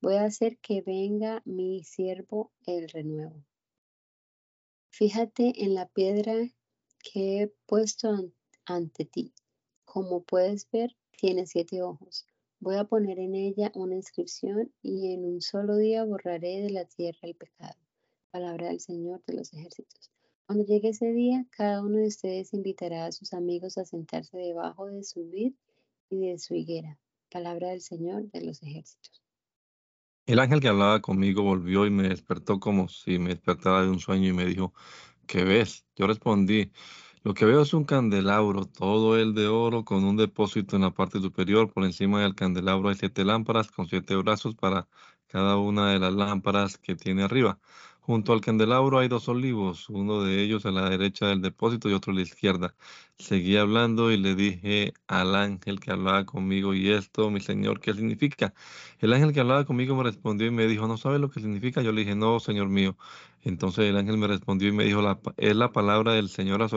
[0.00, 3.44] Voy a hacer que venga mi siervo el renuevo.
[4.90, 6.34] Fíjate en la piedra
[7.02, 8.30] que he puesto
[8.64, 9.32] ante ti.
[9.84, 12.26] Como puedes ver, tiene siete ojos.
[12.60, 16.84] Voy a poner en ella una inscripción y en un solo día borraré de la
[16.84, 17.76] tierra el pecado.
[18.30, 20.13] Palabra del Señor de los ejércitos.
[20.46, 24.86] Cuando llegue ese día, cada uno de ustedes invitará a sus amigos a sentarse debajo
[24.86, 25.54] de su vid
[26.10, 26.98] y de su higuera.
[27.30, 29.22] Palabra del Señor de los ejércitos.
[30.26, 34.00] El ángel que hablaba conmigo volvió y me despertó como si me despertara de un
[34.00, 34.74] sueño y me dijo,
[35.26, 35.86] ¿qué ves?
[35.96, 36.70] Yo respondí,
[37.22, 40.90] lo que veo es un candelabro, todo el de oro, con un depósito en la
[40.90, 41.72] parte superior.
[41.72, 44.88] Por encima del candelabro hay siete lámparas con siete brazos para
[45.26, 47.58] cada una de las lámparas que tiene arriba.
[48.06, 51.94] Junto al candelabro hay dos olivos, uno de ellos a la derecha del depósito y
[51.94, 52.74] otro a la izquierda.
[53.16, 57.94] Seguí hablando y le dije al ángel que hablaba conmigo, ¿y esto, mi señor, qué
[57.94, 58.52] significa?
[58.98, 61.80] El ángel que hablaba conmigo me respondió y me dijo, ¿no sabe lo que significa?
[61.80, 62.98] Yo le dije, no, señor mío.
[63.40, 65.00] Entonces el ángel me respondió y me dijo,
[65.38, 66.68] es la palabra del señor a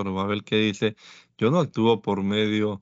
[0.46, 0.96] que dice,
[1.38, 2.80] yo no actúo por medio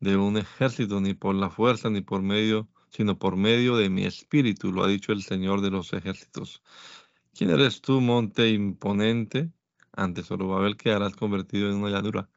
[0.00, 4.04] de un ejército, ni por la fuerza, ni por medio, sino por medio de mi
[4.06, 6.62] espíritu, lo ha dicho el Señor de los ejércitos.
[7.36, 9.52] ¿Quién eres tú, monte imponente?
[9.92, 12.30] Ante Zorobabel quedarás convertido en una llanura,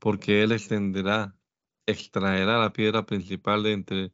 [0.00, 1.36] porque él extenderá,
[1.86, 4.12] extraerá la piedra principal de entre,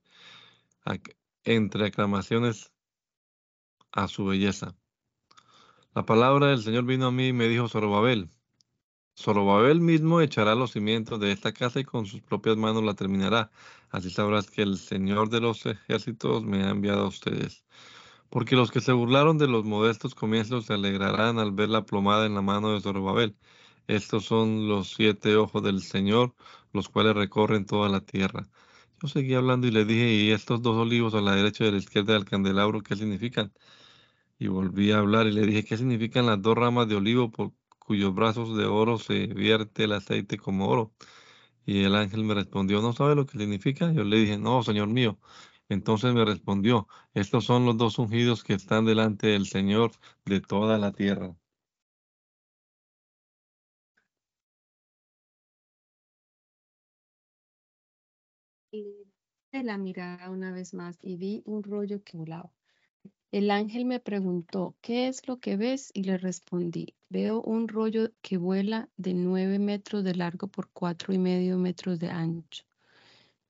[1.44, 2.70] entre aclamaciones
[3.92, 4.76] a su belleza.
[5.94, 8.28] La palabra del Señor vino a mí y me dijo Zorobabel.
[9.18, 13.50] Zorobabel mismo echará los cimientos de esta casa y con sus propias manos la terminará.
[13.88, 17.64] Así sabrás que el Señor de los ejércitos me ha enviado a ustedes.
[18.30, 22.26] Porque los que se burlaron de los modestos comienzos se alegrarán al ver la plomada
[22.26, 23.36] en la mano de Zorobabel.
[23.86, 26.34] Estos son los siete ojos del Señor,
[26.72, 28.48] los cuales recorren toda la tierra.
[29.02, 31.72] Yo seguí hablando y le dije, ¿y estos dos olivos a la derecha y a
[31.72, 33.52] la izquierda del candelabro qué significan?
[34.38, 37.52] Y volví a hablar y le dije, ¿qué significan las dos ramas de olivo por
[37.78, 40.94] cuyos brazos de oro se vierte el aceite como oro?
[41.66, 43.92] Y el ángel me respondió, ¿no sabe lo que significa?
[43.92, 45.18] Yo le dije, no, Señor mío.
[45.68, 49.92] Entonces me respondió, estos son los dos ungidos que están delante del Señor
[50.24, 51.36] de toda la tierra.
[58.72, 59.06] Y
[59.52, 62.52] la mirada una vez más y vi un rollo que volaba.
[63.32, 65.90] El ángel me preguntó, ¿qué es lo que ves?
[65.94, 71.12] Y le respondí, veo un rollo que vuela de nueve metros de largo por cuatro
[71.14, 72.64] y medio metros de ancho.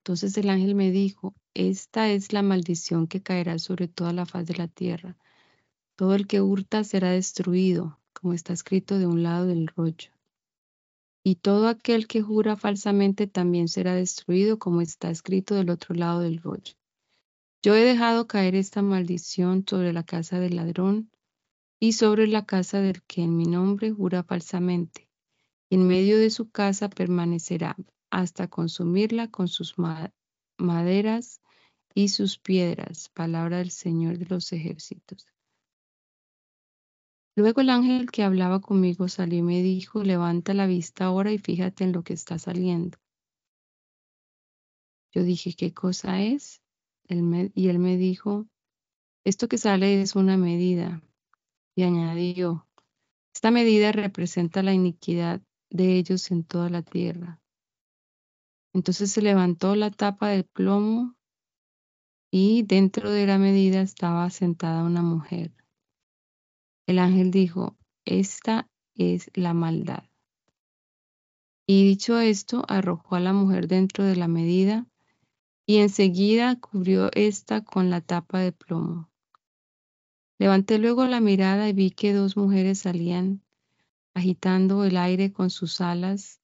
[0.07, 4.47] Entonces el ángel me dijo, esta es la maldición que caerá sobre toda la faz
[4.47, 5.17] de la tierra.
[5.97, 10.13] Todo el que hurta será destruido, como está escrito de un lado del rollo.
[11.25, 16.21] Y todo aquel que jura falsamente también será destruido, como está escrito del otro lado
[16.21, 16.75] del rollo.
[17.61, 21.11] Yo he dejado caer esta maldición sobre la casa del ladrón
[21.81, 25.09] y sobre la casa del que en mi nombre jura falsamente.
[25.69, 27.75] Y en medio de su casa permanecerá
[28.11, 29.75] hasta consumirla con sus
[30.59, 31.41] maderas
[31.95, 33.09] y sus piedras.
[33.11, 35.27] Palabra del Señor de los ejércitos.
[37.37, 41.39] Luego el ángel que hablaba conmigo salió y me dijo, levanta la vista ahora y
[41.39, 42.99] fíjate en lo que está saliendo.
[45.13, 46.63] Yo dije, ¿qué cosa es?
[47.09, 48.49] y él me dijo,
[49.25, 51.03] esto que sale es una medida.
[51.77, 52.67] Y añadió,
[53.35, 57.41] esta medida representa la iniquidad de ellos en toda la tierra.
[58.77, 61.17] Entonces se levantó la tapa del plomo
[62.31, 65.55] y dentro de la medida estaba sentada una mujer.
[66.87, 70.05] El ángel dijo, esta es la maldad.
[71.67, 74.87] Y dicho esto, arrojó a la mujer dentro de la medida
[75.65, 79.11] y enseguida cubrió ésta con la tapa de plomo.
[80.39, 83.43] Levanté luego la mirada y vi que dos mujeres salían
[84.13, 86.43] agitando el aire con sus alas,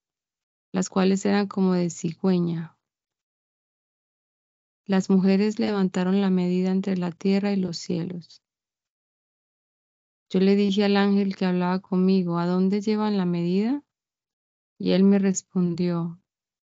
[0.72, 2.76] las cuales eran como de cigüeña.
[4.84, 8.42] Las mujeres levantaron la medida entre la tierra y los cielos.
[10.28, 13.82] Yo le dije al ángel que hablaba conmigo, ¿a dónde llevan la medida?
[14.78, 16.20] Y él me respondió,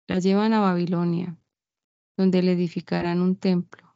[0.07, 1.37] la llevan a Babilonia,
[2.17, 3.95] donde le edificarán un templo.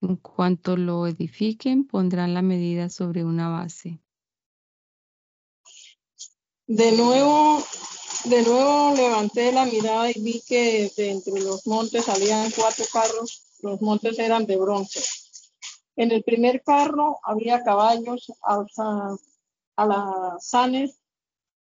[0.00, 4.00] En cuanto lo edifiquen, pondrán la medida sobre una base.
[6.66, 7.62] De nuevo,
[8.28, 13.42] de nuevo levanté la mirada y vi que de entre los montes salían cuatro carros.
[13.62, 15.00] Los montes eran de bronce
[15.96, 18.30] en el primer carro había caballos
[19.76, 21.00] alazanes,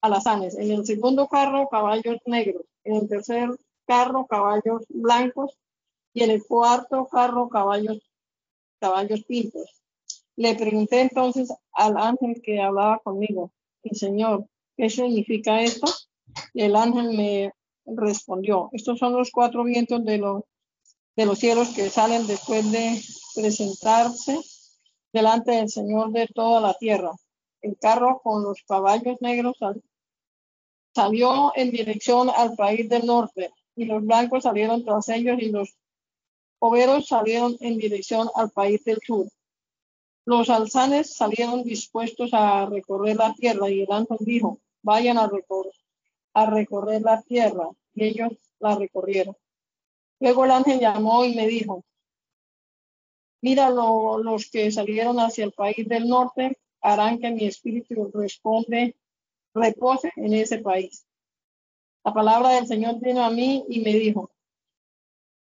[0.01, 0.57] alazanes.
[0.57, 2.65] En el segundo carro, caballos negros.
[2.83, 3.49] En el tercer
[3.87, 5.57] carro, caballos blancos.
[6.13, 8.03] Y en el cuarto carro, caballos,
[8.81, 9.83] caballos pintos.
[10.37, 14.47] Le pregunté entonces al ángel que hablaba conmigo, y Señor,
[14.77, 15.87] ¿qué significa esto?
[16.53, 17.53] Y el ángel me
[17.87, 20.43] respondió, estos son los cuatro vientos de los,
[21.39, 23.01] cielos que salen después de
[23.35, 24.41] presentarse
[25.13, 27.13] delante del Señor de toda la tierra.
[27.61, 29.57] El carro con los caballos negros
[30.95, 35.77] salió en dirección al país del norte y los blancos salieron tras ellos y los
[36.59, 39.27] overos salieron en dirección al país del sur.
[40.25, 45.75] Los alzanes salieron dispuestos a recorrer la tierra y el ángel dijo, vayan a recorrer,
[46.35, 49.37] a recorrer la tierra y ellos la recorrieron.
[50.21, 51.85] Luego el ángel llamó y me dijo,
[53.41, 58.97] Mira, los que salieron hacia el país del norte harán que mi espíritu responde,
[59.53, 61.07] repose en ese país.
[62.05, 64.31] La palabra del Señor vino a mí y me dijo,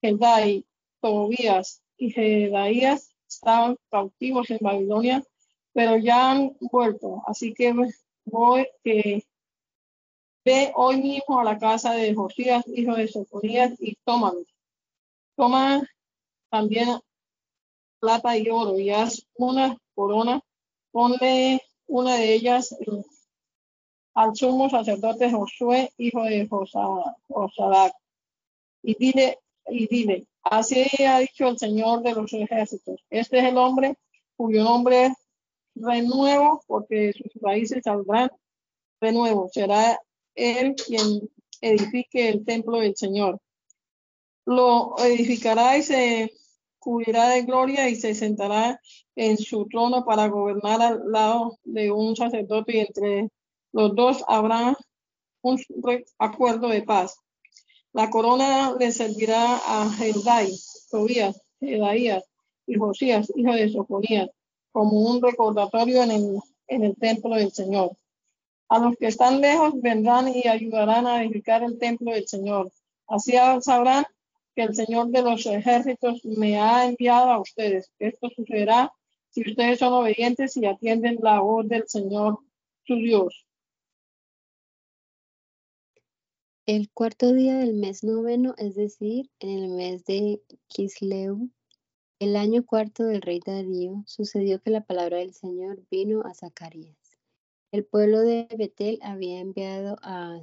[0.01, 0.65] Gedai,
[1.01, 5.23] Tobías y Jedaías estaban cautivos en Babilonia,
[5.73, 7.23] pero ya han vuelto.
[7.27, 7.75] Así que
[8.25, 9.25] voy que
[10.45, 14.45] ve hoy mismo a la casa de Josías, hijo de Sofonías, y tómalo.
[15.37, 15.83] Toma
[16.51, 16.99] también
[18.01, 20.43] plata y oro y haz una corona,
[20.91, 22.77] ponle una de ellas
[24.15, 27.95] al sumo sacerdote Josué, hijo de Josadac,
[28.83, 33.57] y dile, y dile, así ha dicho el Señor de los ejércitos, este es el
[33.57, 33.97] hombre
[34.37, 35.15] cuyo nombre
[35.75, 38.31] renuevo, porque sus raíces saldrán
[39.01, 39.99] nuevo, será
[40.35, 41.29] él quien
[41.61, 43.41] edifique el templo del Señor.
[44.45, 46.33] Lo edificará y se
[46.79, 48.81] cubrirá de gloria y se sentará
[49.15, 53.31] en su trono para gobernar al lado de un sacerdote y entre
[53.73, 54.77] los dos habrá
[55.43, 55.61] un
[56.19, 57.17] acuerdo de paz.
[57.93, 60.51] La corona le servirá a Jeldai,
[60.91, 62.25] Tobías, Jedaías
[62.67, 64.31] y Josías, hijo de Sofonías,
[64.73, 67.97] como un recordatorio en el, en el templo del Señor.
[68.73, 72.73] A los que están lejos vendrán y ayudarán a edificar el templo del Señor.
[73.07, 74.07] Así sabrán
[74.57, 77.93] que el Señor de los ejércitos me ha enviado a ustedes.
[77.99, 78.91] Esto sucederá
[79.29, 82.39] si ustedes son obedientes y atienden la voz del Señor
[82.87, 83.47] su Dios.
[86.65, 91.51] El cuarto día del mes noveno, es decir, en el mes de Kisleu,
[92.19, 97.02] El año cuarto del rey Darío sucedió que la palabra del Señor vino a Zacarías.
[97.73, 100.43] El pueblo de Betel había enviado a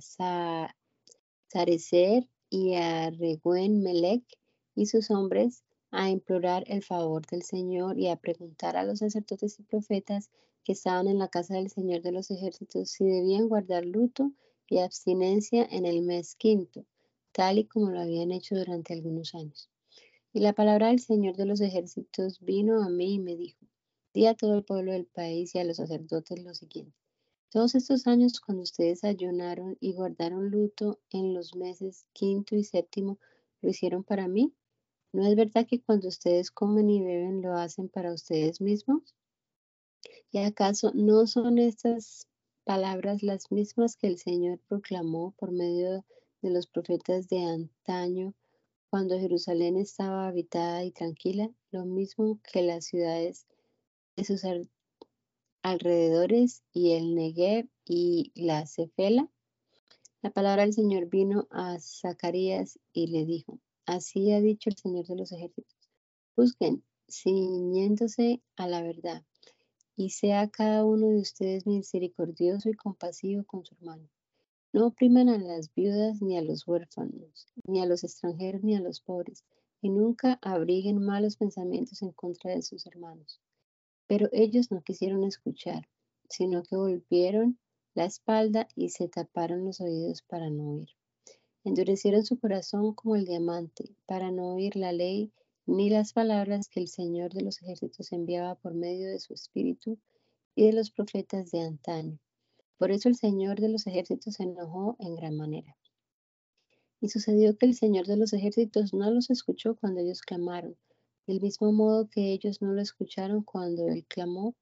[1.47, 4.23] Sarecer y a Reguen Melech
[4.73, 9.59] y sus hombres a implorar el favor del Señor y a preguntar a los sacerdotes
[9.59, 10.31] y profetas
[10.63, 14.31] que estaban en la casa del Señor de los ejércitos si debían guardar luto
[14.67, 16.83] y abstinencia en el mes quinto,
[17.31, 19.69] tal y como lo habían hecho durante algunos años.
[20.33, 23.67] Y la palabra del Señor de los ejércitos vino a mí y me dijo,
[24.15, 26.97] di a todo el pueblo del país y a los sacerdotes lo siguiente.
[27.51, 33.17] Todos estos años cuando ustedes ayunaron y guardaron luto en los meses quinto y séptimo,
[33.61, 34.53] ¿lo hicieron para mí?
[35.11, 39.15] ¿No es verdad que cuando ustedes comen y beben lo hacen para ustedes mismos?
[40.31, 42.27] ¿Y acaso no son estas
[42.65, 46.05] palabras las mismas que el Señor proclamó por medio
[46.43, 48.35] de los profetas de antaño
[48.91, 53.47] cuando Jerusalén estaba habitada y tranquila, lo mismo que las ciudades
[54.15, 54.43] de sus
[55.61, 59.29] alrededores y el Negev y la Cefela?
[60.21, 65.05] La palabra del Señor vino a Zacarías y le dijo, así ha dicho el Señor
[65.05, 65.89] de los ejércitos,
[66.35, 69.23] busquen ciñéndose a la verdad
[69.95, 74.07] y sea cada uno de ustedes misericordioso y compasivo con su hermano.
[74.71, 78.79] No opriman a las viudas ni a los huérfanos, ni a los extranjeros ni a
[78.79, 79.43] los pobres,
[79.81, 83.41] y nunca abriguen malos pensamientos en contra de sus hermanos.
[84.09, 85.87] Pero ellos no quisieron escuchar,
[86.29, 87.59] sino que volvieron
[87.93, 90.89] la espalda y se taparon los oídos para no oír.
[91.63, 95.31] Endurecieron su corazón como el diamante, para no oír la ley
[95.67, 99.99] ni las palabras que el Señor de los ejércitos enviaba por medio de su espíritu
[100.55, 102.17] y de los profetas de antaño.
[102.79, 105.77] Por eso el Señor de los ejércitos se enojó en gran manera.
[106.99, 110.75] Y sucedió que el Señor de los ejércitos no los escuchó cuando ellos clamaron,
[111.29, 114.55] del mismo modo que ellos no lo escucharon cuando él clamó,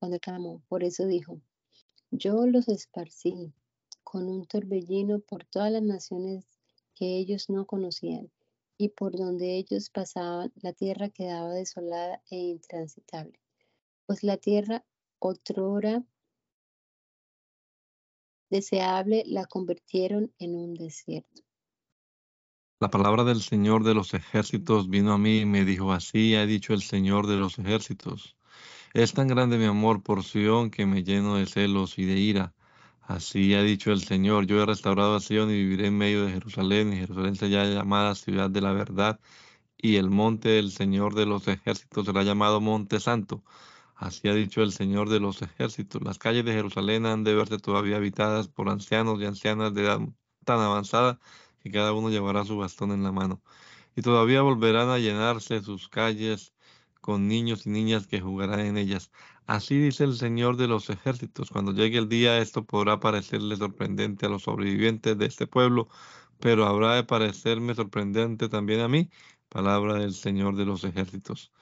[0.00, 0.60] cuando clamó.
[0.66, 1.40] Por eso dijo,
[2.10, 3.52] yo los esparcí
[4.02, 6.44] con un torbellino por todas las naciones
[6.96, 8.32] que ellos no conocían
[8.76, 13.38] y por donde ellos pasaban la tierra quedaba desolada e intransitable,
[14.04, 14.84] pues la tierra
[15.20, 16.04] otrora
[18.50, 21.42] deseable la convirtieron en un desierto.
[22.82, 26.46] La palabra del Señor de los ejércitos vino a mí y me dijo, así ha
[26.46, 28.36] dicho el Señor de los ejércitos.
[28.92, 32.54] Es tan grande mi amor por Sión que me lleno de celos y de ira
[33.02, 36.32] Así ha dicho el Señor, yo he restaurado a Sion y viviré en medio de
[36.32, 39.20] Jerusalén, y Jerusalén será llamada ciudad de la verdad,
[39.78, 43.44] y el monte del Señor de los ejércitos será llamado monte santo.
[43.94, 46.02] Así ha dicho el Señor de los ejércitos.
[46.02, 50.00] Las calles de Jerusalén han de verse todavía habitadas por ancianos y ancianas de edad
[50.44, 51.20] tan avanzada
[51.62, 53.42] que cada uno llevará su bastón en la mano.
[53.96, 56.54] Y todavía volverán a llenarse sus calles
[57.00, 59.10] con niños y niñas que jugarán en ellas.
[59.46, 61.50] Así dice el Señor de los ejércitos.
[61.50, 65.88] Cuando llegue el día, esto podrá parecerle sorprendente a los sobrevivientes de este pueblo,
[66.38, 69.10] pero habrá de parecerme sorprendente también a mí.
[69.48, 71.52] Palabra del Señor de los ejércitos.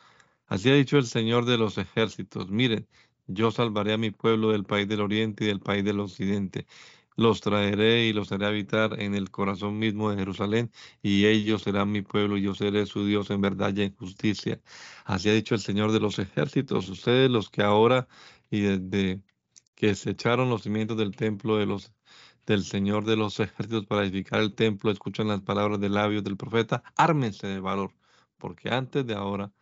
[0.47, 2.51] Así ha dicho el Señor de los ejércitos.
[2.51, 2.87] Miren,
[3.27, 6.67] yo salvaré a mi pueblo del país del oriente y del país del occidente
[7.17, 10.71] los traeré y los haré habitar en el corazón mismo de Jerusalén,
[11.03, 14.61] y ellos serán mi pueblo, y yo seré su Dios en verdad y en justicia.
[15.05, 18.09] Así ha dicho el Señor de los ejércitos, ustedes los que ahora
[18.51, 19.23] y desde
[19.75, 21.93] que se echaron los cimientos del templo de los
[22.47, 26.37] del Señor de los ejércitos para edificar el templo, escuchan las palabras de labios del
[26.37, 27.95] profeta, ármense de valor,
[28.39, 29.53] porque antes de ahora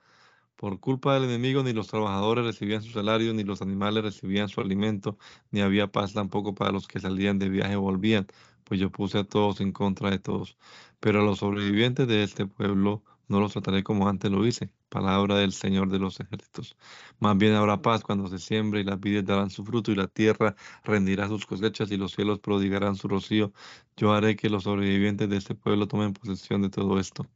[0.59, 4.61] por culpa del enemigo ni los trabajadores recibían su salario, ni los animales recibían su
[4.61, 5.17] alimento,
[5.53, 8.27] ni había paz tampoco para los que salían de viaje o volvían,
[8.65, 10.59] pues yo puse a todos en contra de todos.
[10.99, 14.71] Pero a los sobrevivientes de este pueblo no los trataré como antes lo hice.
[14.89, 16.77] Palabra del Señor de los ejércitos.
[17.21, 20.09] Más bien habrá paz cuando se siembre y las vides darán su fruto y la
[20.09, 23.53] tierra rendirá sus cosechas y los cielos prodigarán su rocío.
[23.97, 27.27] Yo haré que los sobrevivientes de este pueblo tomen posesión de todo esto.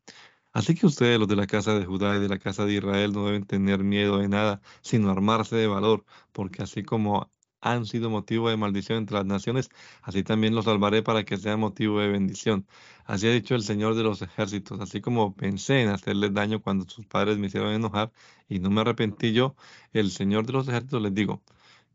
[0.52, 3.12] Así que ustedes, los de la casa de Judá y de la casa de Israel,
[3.12, 7.30] no deben tener miedo de nada, sino armarse de valor, porque así como
[7.60, 9.70] han sido motivo de maldición entre las naciones,
[10.02, 12.66] así también los salvaré para que sean motivo de bendición.
[13.04, 16.88] Así ha dicho el Señor de los ejércitos, así como pensé en hacerles daño cuando
[16.88, 18.12] sus padres me hicieron enojar
[18.48, 19.54] y no me arrepentí yo,
[19.92, 21.42] el Señor de los ejércitos les digo,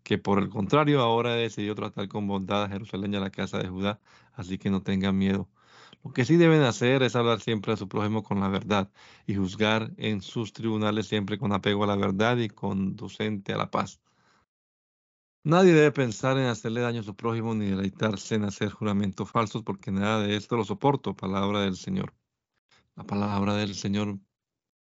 [0.04, 3.32] que por el contrario ahora he decidido tratar con bondad a Jerusalén y a la
[3.32, 4.00] casa de Judá,
[4.34, 5.50] así que no tengan miedo.
[6.08, 8.90] Lo que sí deben hacer es hablar siempre a su prójimo con la verdad
[9.26, 13.70] y juzgar en sus tribunales siempre con apego a la verdad y conducente a la
[13.70, 14.00] paz.
[15.44, 19.64] Nadie debe pensar en hacerle daño a su prójimo ni deleitarse en hacer juramentos falsos,
[19.64, 21.14] porque nada de esto lo soporto.
[21.14, 22.14] Palabra del Señor.
[22.96, 24.18] La palabra del Señor.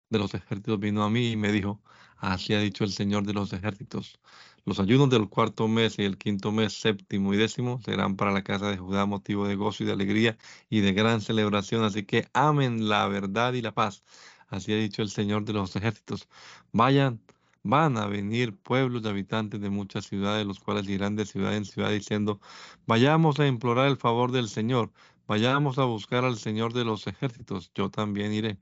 [0.09, 1.81] de los ejércitos vino a mí y me dijo,
[2.15, 4.17] así ha dicho el Señor de los ejércitos.
[4.65, 8.43] Los ayunos del cuarto mes y el quinto mes, séptimo y décimo, serán para la
[8.43, 10.37] casa de Judá motivo de gozo y de alegría
[10.69, 11.83] y de gran celebración.
[11.83, 14.03] Así que amen la verdad y la paz.
[14.49, 16.27] Así ha dicho el Señor de los ejércitos.
[16.73, 17.21] Vayan,
[17.63, 21.65] van a venir pueblos de habitantes de muchas ciudades, los cuales irán de ciudad en
[21.65, 22.39] ciudad diciendo,
[22.85, 24.91] vayamos a implorar el favor del Señor,
[25.27, 28.57] vayamos a buscar al Señor de los ejércitos, yo también iré.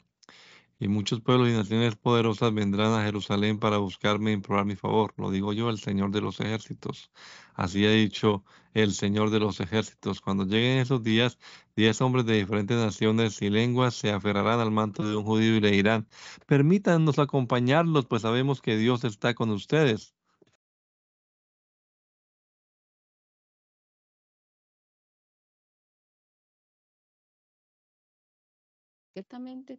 [0.79, 5.13] Y muchos pueblos y naciones poderosas vendrán a Jerusalén para buscarme y implorar mi favor.
[5.17, 7.11] Lo digo yo, el Señor de los ejércitos.
[7.53, 10.21] Así ha dicho el Señor de los ejércitos.
[10.21, 11.37] Cuando lleguen esos días,
[11.75, 15.61] diez hombres de diferentes naciones y lenguas se aferrarán al manto de un judío y
[15.61, 16.07] le dirán,
[16.45, 20.15] permítanos acompañarlos, pues sabemos que Dios está con ustedes.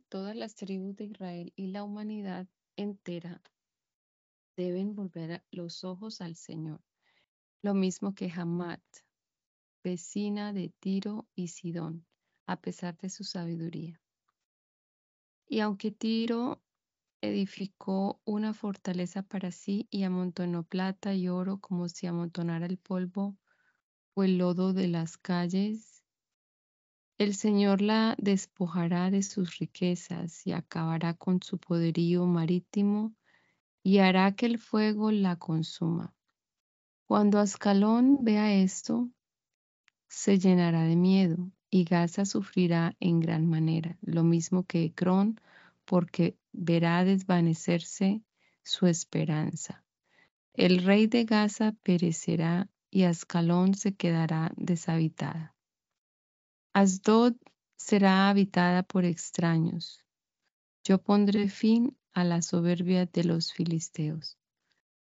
[0.09, 3.43] Todas las tribus de Israel y la humanidad entera
[4.57, 6.81] deben volver los ojos al Señor,
[7.63, 8.83] lo mismo que Hamat,
[9.83, 12.07] vecina de Tiro y Sidón,
[12.47, 14.01] a pesar de su sabiduría.
[15.49, 16.63] Y aunque Tiro
[17.23, 23.37] edificó una fortaleza para sí y amontonó plata y oro como si amontonara el polvo
[24.15, 26.00] o el lodo de las calles,
[27.21, 33.13] el Señor la despojará de sus riquezas y acabará con su poderío marítimo
[33.83, 36.15] y hará que el fuego la consuma.
[37.07, 39.11] Cuando Ascalón vea esto,
[40.09, 45.39] se llenará de miedo y Gaza sufrirá en gran manera, lo mismo que Ecrón,
[45.85, 48.23] porque verá desvanecerse
[48.63, 49.85] su esperanza.
[50.55, 55.55] El rey de Gaza perecerá y Ascalón se quedará deshabitada.
[56.73, 57.35] Asdod
[57.77, 60.05] será habitada por extraños.
[60.85, 64.39] Yo pondré fin a la soberbia de los filisteos.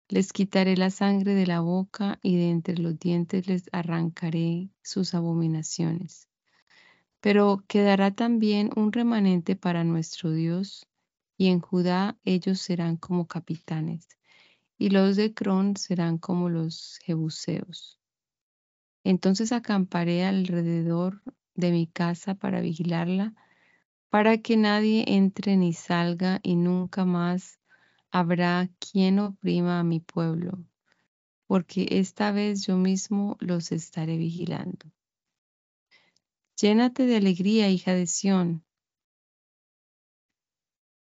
[0.08, 5.14] Les quitaré la sangre de la boca y de entre los dientes les arrancaré sus
[5.14, 6.30] abominaciones.
[7.20, 10.88] Pero quedará también un remanente para nuestro Dios,
[11.38, 14.08] y en Judá ellos serán como capitanes,
[14.78, 18.00] y los de Cron serán como los jebuseos.
[19.04, 21.22] Entonces acamparé alrededor
[21.60, 23.34] de mi casa para vigilarla,
[24.10, 27.60] para que nadie entre ni salga y nunca más
[28.12, 30.66] habrá quien oprima a mi pueblo,
[31.46, 34.92] porque esta vez yo mismo los estaré vigilando.
[36.60, 38.66] Llénate de alegría, hija de Sión.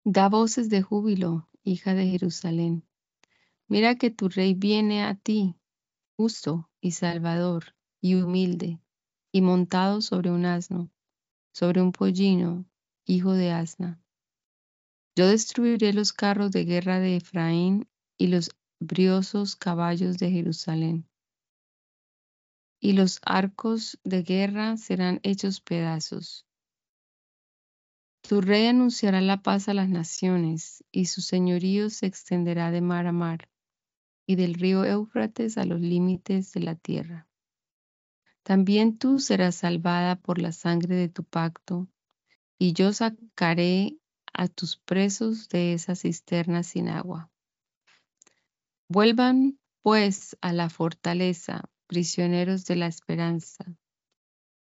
[0.04, 2.84] Da voces de júbilo, hija de Jerusalén.
[3.68, 5.54] Mira que tu rey viene a ti,
[6.16, 8.80] justo y salvador y humilde,
[9.32, 10.90] y montado sobre un asno,
[11.52, 12.66] sobre un pollino,
[13.04, 14.00] hijo de asna.
[15.16, 18.50] Yo destruiré los carros de guerra de Efraín y los
[18.80, 21.06] briosos caballos de Jerusalén.
[22.80, 26.46] Y los arcos de guerra serán hechos pedazos.
[28.22, 33.06] Tu rey anunciará la paz a las naciones, y su señorío se extenderá de mar
[33.06, 33.50] a mar,
[34.26, 37.29] y del río Éufrates a los límites de la tierra.
[38.42, 41.88] También tú serás salvada por la sangre de tu pacto,
[42.58, 43.98] y yo sacaré
[44.32, 47.30] a tus presos de esa cisterna sin agua.
[48.88, 53.64] Vuelvan pues a la fortaleza, prisioneros de la esperanza.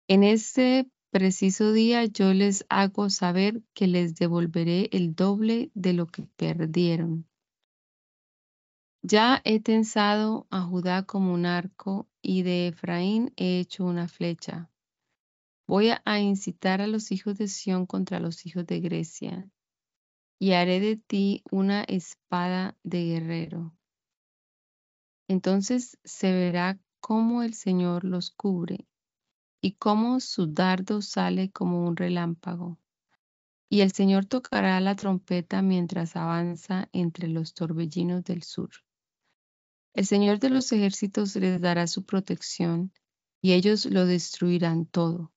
[0.09, 6.07] En este preciso día yo les hago saber que les devolveré el doble de lo
[6.07, 7.30] que perdieron.
[9.03, 14.71] Ya he tensado a Judá como un arco y de Efraín he hecho una flecha.
[15.67, 19.49] Voy a incitar a los hijos de Sión contra los hijos de Grecia
[20.39, 23.75] y haré de ti una espada de guerrero.
[25.29, 28.87] Entonces se verá cómo el Señor los cubre
[29.63, 32.79] y cómo su dardo sale como un relámpago.
[33.71, 38.71] Y el Señor tocará la trompeta mientras avanza entre los torbellinos del sur.
[39.93, 42.93] El Señor de los ejércitos les dará su protección
[43.43, 45.33] y ellos lo destruirán todo.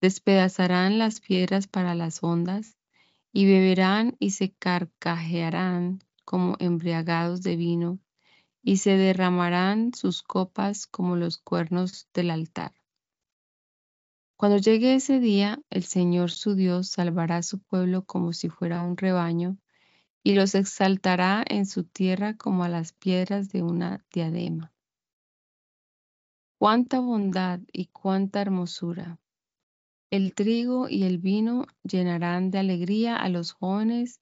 [0.00, 2.78] Despedazarán las piedras para las ondas
[3.32, 7.98] y beberán y se carcajearán como embriagados de vino
[8.62, 12.72] y se derramarán sus copas como los cuernos del altar.
[14.36, 18.82] Cuando llegue ese día, el Señor su Dios salvará a su pueblo como si fuera
[18.82, 19.58] un rebaño
[20.22, 24.72] y los exaltará en su tierra como a las piedras de una diadema.
[26.58, 29.18] Cuánta bondad y cuánta hermosura,
[30.10, 34.20] El trigo y el vino llenarán de alegría a los jóvenes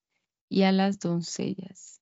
[0.49, 2.01] y a las doncellas.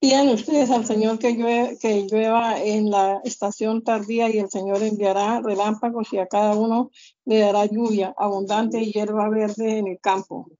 [0.00, 1.36] Pidan ustedes al Señor que
[1.80, 6.90] que llueva en la estación tardía y el Señor enviará relámpagos y a cada uno
[7.26, 10.50] le dará lluvia abundante y hierba verde en el campo.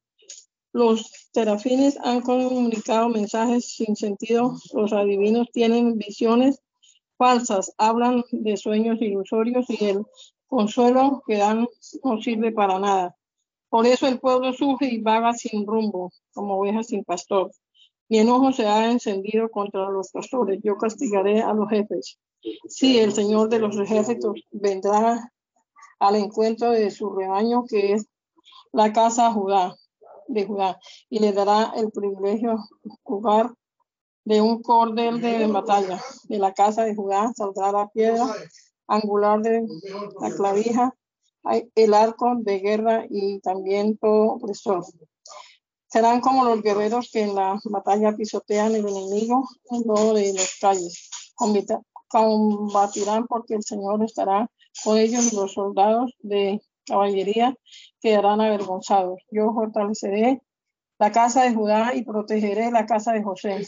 [0.72, 4.54] Los terafines han comunicado mensajes sin sentido.
[4.72, 6.60] Los adivinos tienen visiones
[7.18, 10.06] falsas, hablan de sueños ilusorios y el
[10.46, 11.66] consuelo que dan
[12.04, 13.16] no sirve para nada.
[13.68, 17.50] Por eso el pueblo sufre y vaga sin rumbo, como ovejas sin pastor.
[18.08, 20.60] Mi enojo se ha encendido contra los pastores.
[20.64, 22.18] Yo castigaré a los jefes.
[22.68, 25.32] Sí, el Señor de los ejércitos vendrá
[26.00, 28.06] al encuentro de su rebaño, que es
[28.72, 29.76] la casa Judá,
[30.30, 30.78] de Judá,
[31.08, 32.56] y le dará el privilegio
[33.02, 33.52] jugar
[34.24, 36.00] de un cordel de batalla.
[36.24, 38.26] De la casa de Judá saldrá la piedra
[38.86, 39.66] angular de
[40.20, 40.94] la clavija,
[41.74, 44.84] el arco de guerra y también todo opresor.
[45.86, 50.58] Serán como los guerreros que en la batalla pisotean el enemigo en lo de los
[50.60, 51.10] calles.
[52.08, 54.50] Combatirán porque el Señor estará
[54.84, 56.60] con ellos y los soldados de
[56.90, 57.54] caballería
[58.00, 59.20] quedarán avergonzados.
[59.30, 60.42] Yo fortaleceré
[60.98, 63.66] la casa de Judá y protegeré la casa de José.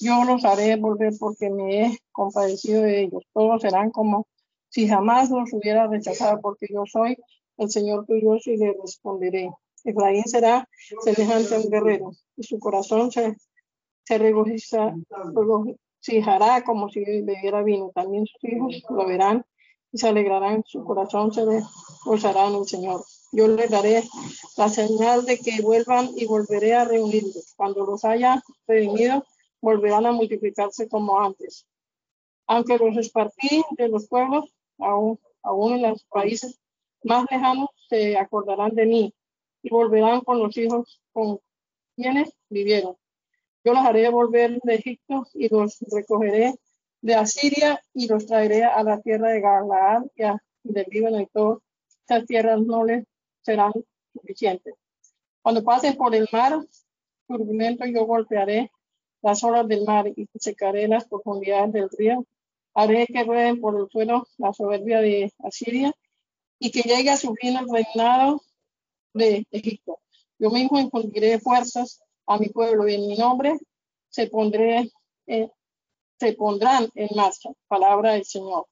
[0.00, 3.24] Yo los haré volver porque me he compadecido de ellos.
[3.34, 4.26] Todos serán como
[4.70, 7.16] si jamás los hubiera rechazado porque yo soy
[7.58, 9.50] el Señor tuyo y le responderé.
[9.84, 10.66] Efraín será
[11.02, 13.36] semejante a un guerrero y su corazón se,
[14.04, 17.90] se regocijará como si bebiera vino.
[17.94, 19.44] También sus hijos lo verán
[19.92, 20.64] y se alegrarán.
[20.66, 21.44] Su corazón se
[22.04, 23.04] gozará en el Señor.
[23.32, 24.02] Yo les daré
[24.56, 27.54] la señal de que vuelvan y volveré a reunirlos.
[27.56, 29.24] Cuando los haya redimido,
[29.60, 31.66] volverán a multiplicarse como antes.
[32.46, 36.58] Aunque los espartí de los pueblos, aún, aún en los países
[37.04, 39.14] más lejanos, se acordarán de mí
[39.62, 41.38] y volverán con los hijos con
[41.94, 42.96] quienes vivieron.
[43.64, 46.54] Yo los haré volver de Egipto y los recogeré
[47.02, 51.58] de Asiria y los traeré a la tierra de Galaad y del Líbano y todas
[52.00, 53.04] estas tierras no les
[53.42, 53.72] serán
[54.12, 54.74] suficientes.
[55.42, 56.58] Cuando pasen por el mar
[57.26, 58.70] turbulento, yo golpearé
[59.22, 62.26] las olas del mar y secaré las profundidades del río.
[62.74, 65.92] Haré que rueden por el suelo la soberbia de Asiria
[66.58, 68.42] y que llegue a su fin el reinado
[69.14, 69.98] de Egipto.
[70.38, 73.58] Yo mismo infundiré fuerzas a mi pueblo y en mi nombre
[74.08, 74.90] se, pondré,
[75.26, 75.50] eh,
[76.20, 77.50] se pondrán en marcha.
[77.66, 78.66] Palabra del Señor.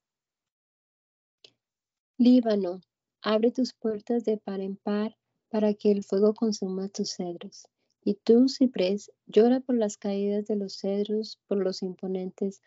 [2.18, 2.80] Líbano,
[3.22, 5.16] abre tus puertas de par en par
[5.48, 7.66] para que el fuego consuma tus cedros.
[8.04, 12.60] Y tú, ciprés, llora por las caídas de los cedros, por los imponentes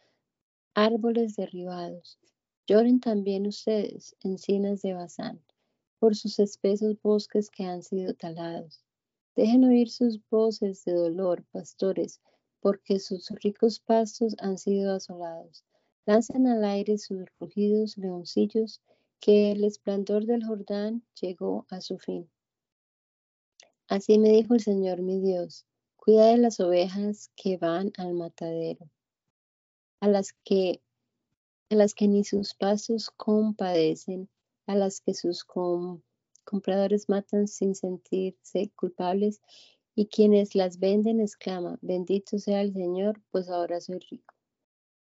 [0.74, 2.20] árboles derribados.
[2.68, 5.42] Lloren también ustedes, encinas de Bazán
[6.02, 8.84] por sus espesos bosques que han sido talados.
[9.36, 12.20] Dejen oír sus voces de dolor, pastores,
[12.62, 15.66] porque sus ricos pastos han sido asolados.
[16.06, 18.82] Lancen al aire sus rugidos leoncillos,
[19.20, 22.30] que el esplendor del Jordán llegó a su fin.
[23.88, 28.90] Así me dijo el Señor mi Dios, cuida de las ovejas que van al matadero,
[30.00, 30.82] a las que,
[31.70, 34.28] a las que ni sus pasos compadecen,
[34.66, 35.46] a las que sus
[36.44, 39.42] compradores matan sin sentirse culpables
[39.96, 44.34] y quienes las venden exclaman, bendito sea el Señor, pues ahora soy rico.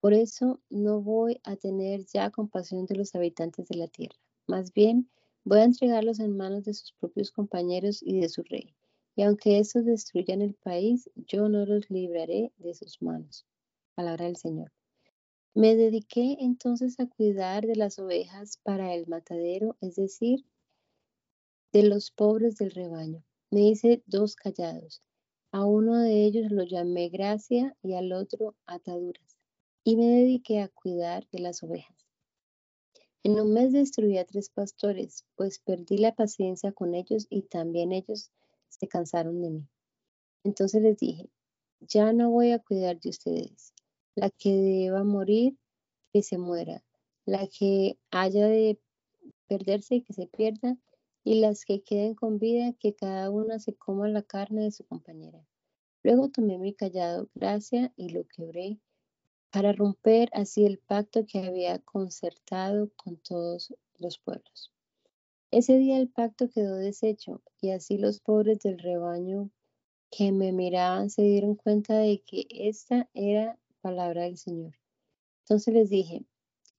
[0.00, 4.16] Por eso no voy a tener ya compasión de los habitantes de la tierra.
[4.46, 5.10] Más bien,
[5.44, 8.74] voy a entregarlos en manos de sus propios compañeros y de su rey.
[9.16, 13.46] Y aunque estos destruyan el país, yo no los libraré de sus manos.
[13.94, 14.72] Palabra del Señor.
[15.54, 20.44] Me dediqué entonces a cuidar de las ovejas para el matadero, es decir,
[21.72, 23.24] de los pobres del rebaño.
[23.50, 25.02] Me hice dos callados.
[25.52, 29.36] A uno de ellos lo llamé gracia y al otro ataduras.
[29.84, 31.96] Y me dediqué a cuidar de las ovejas.
[33.22, 37.92] En un mes destruí a tres pastores, pues perdí la paciencia con ellos y también
[37.92, 38.30] ellos
[38.68, 39.68] se cansaron de mí.
[40.44, 41.28] Entonces les dije,
[41.80, 43.72] ya no voy a cuidar de ustedes
[44.16, 45.56] la que deba morir,
[46.12, 46.82] que se muera,
[47.26, 48.80] la que haya de
[49.46, 50.76] perderse, que se pierda,
[51.26, 54.86] y las que queden con vida, que cada una se coma la carne de su
[54.86, 55.44] compañera.
[56.04, 58.78] Luego tomé mi callado gracia y lo quebré
[59.50, 64.72] para romper así el pacto que había concertado con todos los pueblos.
[65.50, 69.50] Ese día el pacto quedó deshecho y así los pobres del rebaño
[70.12, 74.76] que me miraban se dieron cuenta de que esta era palabra del Señor.
[75.40, 76.24] Entonces les dije,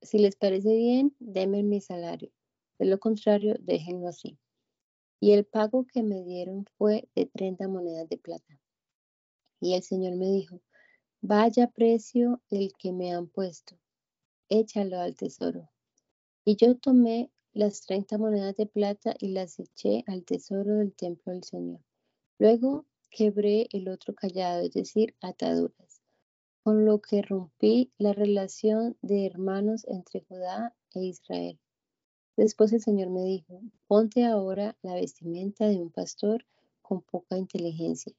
[0.01, 2.31] si les parece bien, denme mi salario.
[2.80, 4.38] De lo contrario, déjenlo así.
[5.19, 8.59] Y el pago que me dieron fue de 30 monedas de plata.
[9.59, 10.61] Y el Señor me dijo,
[11.21, 13.80] vaya precio el que me han puesto,
[14.49, 15.69] échalo al tesoro.
[16.45, 21.34] Y yo tomé las 30 monedas de plata y las eché al tesoro del templo
[21.34, 21.82] del Señor.
[22.38, 26.01] Luego quebré el otro callado, es decir, ataduras,
[26.63, 31.59] con lo que rompí la relación de hermanos entre Judá e Israel.
[32.38, 36.45] Después el Señor me dijo, ponte ahora la vestimenta de un pastor
[36.83, 38.13] con poca inteligencia,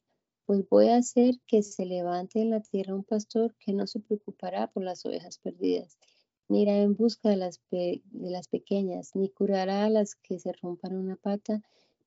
[0.44, 4.00] pues voy a hacer que se levante en la tierra un pastor que no se
[4.00, 5.98] preocupará por las ovejas perdidas,
[6.48, 7.60] ni irá en busca de las,
[8.48, 11.62] pequeñas, ni curará a las que se rompan una pata,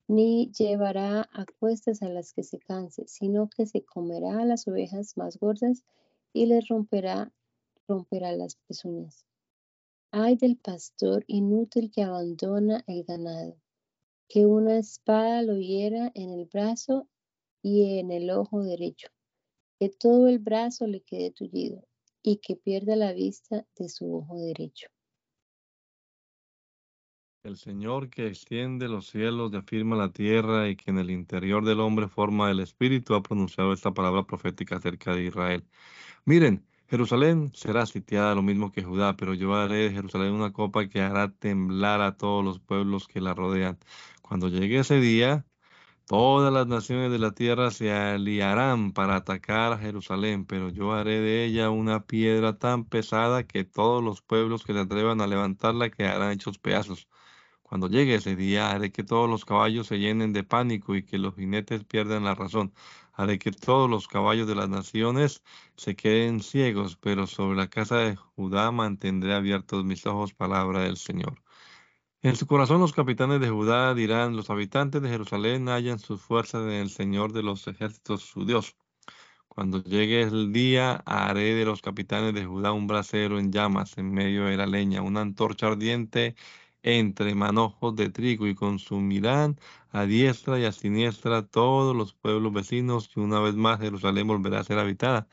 [0.09, 4.67] ni llevará a cuestas a las que se canse, sino que se comerá a las
[4.67, 5.85] ovejas más gordas
[6.33, 7.31] y les romperá,
[7.87, 9.25] romperá las pezuñas.
[10.13, 13.55] Ay del pastor inútil que abandona el ganado,
[14.27, 17.07] que una espada lo hiera en el brazo
[17.61, 19.07] y en el ojo derecho,
[19.79, 21.87] que todo el brazo le quede tullido
[22.21, 24.87] y que pierda la vista de su ojo derecho.
[27.43, 31.65] El Señor que extiende los cielos y afirma la tierra y que en el interior
[31.65, 35.65] del hombre forma el espíritu ha pronunciado esta palabra profética acerca de Israel.
[36.25, 40.87] Miren, Jerusalén será sitiada lo mismo que Judá, pero yo haré de Jerusalén una copa
[40.89, 43.79] que hará temblar a todos los pueblos que la rodean.
[44.21, 45.45] Cuando llegue ese día,
[46.05, 51.21] todas las naciones de la tierra se aliarán para atacar a Jerusalén, pero yo haré
[51.21, 55.91] de ella una piedra tan pesada que todos los pueblos que se atrevan a levantarla
[55.91, 57.07] quedarán hechos pedazos.
[57.63, 61.17] Cuando llegue ese día, haré que todos los caballos se llenen de pánico y que
[61.17, 62.73] los jinetes pierdan la razón.
[63.21, 65.43] Haré que todos los caballos de las naciones
[65.75, 70.97] se queden ciegos, pero sobre la casa de Judá mantendré abiertos mis ojos, palabra del
[70.97, 71.39] Señor.
[72.23, 76.63] En su corazón los capitanes de Judá dirán, los habitantes de Jerusalén hallan sus fuerzas
[76.63, 78.75] en el Señor de los ejércitos, su Dios.
[79.47, 84.11] Cuando llegue el día, haré de los capitanes de Judá un brasero en llamas en
[84.11, 86.35] medio de la leña, una antorcha ardiente
[86.83, 89.59] entre manojos de trigo y consumirán
[89.91, 94.59] a diestra y a siniestra todos los pueblos vecinos y una vez más Jerusalén volverá
[94.59, 95.27] a ser habitada.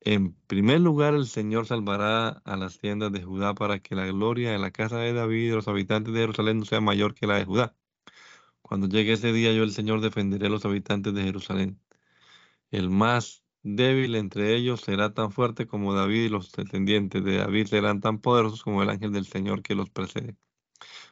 [0.00, 4.52] En primer lugar, el Señor salvará a las tiendas de Judá para que la gloria
[4.52, 7.26] de la casa de David y de los habitantes de Jerusalén no sea mayor que
[7.26, 7.76] la de Judá.
[8.62, 11.80] Cuando llegue ese día, yo el Señor defenderé a los habitantes de Jerusalén.
[12.70, 17.66] El más débil entre ellos será tan fuerte como David y los descendientes de David
[17.66, 20.36] serán tan poderosos como el ángel del Señor que los precede.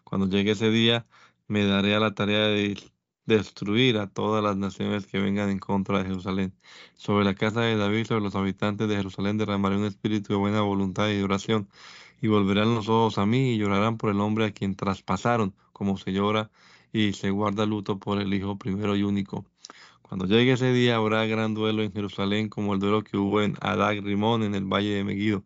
[0.04, 1.06] Cuando llegue ese día,
[1.48, 2.76] me daré a la tarea de
[3.26, 6.54] destruir a todas las naciones que vengan en contra de Jerusalén.
[6.94, 10.60] Sobre la casa de David, sobre los habitantes de Jerusalén, derramaré un espíritu de buena
[10.62, 11.68] voluntad y de oración,
[12.20, 15.96] y volverán los ojos a mí y llorarán por el hombre a quien traspasaron, como
[15.98, 16.50] se llora
[16.92, 19.44] y se guarda luto por el hijo primero y único.
[20.02, 23.56] Cuando llegue ese día habrá gran duelo en Jerusalén, como el duelo que hubo en
[23.60, 25.44] Adag Rimón, en el valle de Megiddo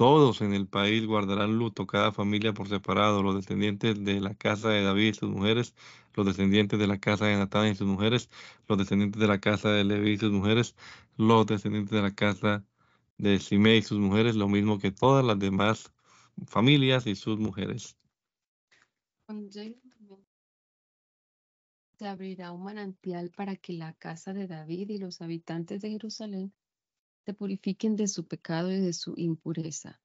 [0.00, 4.70] todos en el país guardarán luto, cada familia por separado, los descendientes de la casa
[4.70, 5.74] de David y sus mujeres,
[6.14, 8.30] los descendientes de la casa de Natán y sus mujeres,
[8.66, 10.74] los descendientes de la casa de Levi y sus mujeres,
[11.18, 12.64] los descendientes de la casa
[13.18, 15.92] de Simei y sus mujeres, lo mismo que todas las demás
[16.46, 17.94] familias y sus mujeres.
[21.98, 26.54] se abrirá un manantial para que la casa de David y los habitantes de Jerusalén
[27.24, 30.00] se purifiquen de su pecado y de su impureza.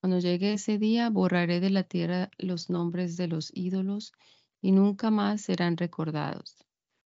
[0.00, 4.12] Cuando llegue ese día, borraré de la tierra los nombres de los ídolos
[4.60, 6.64] y nunca más serán recordados.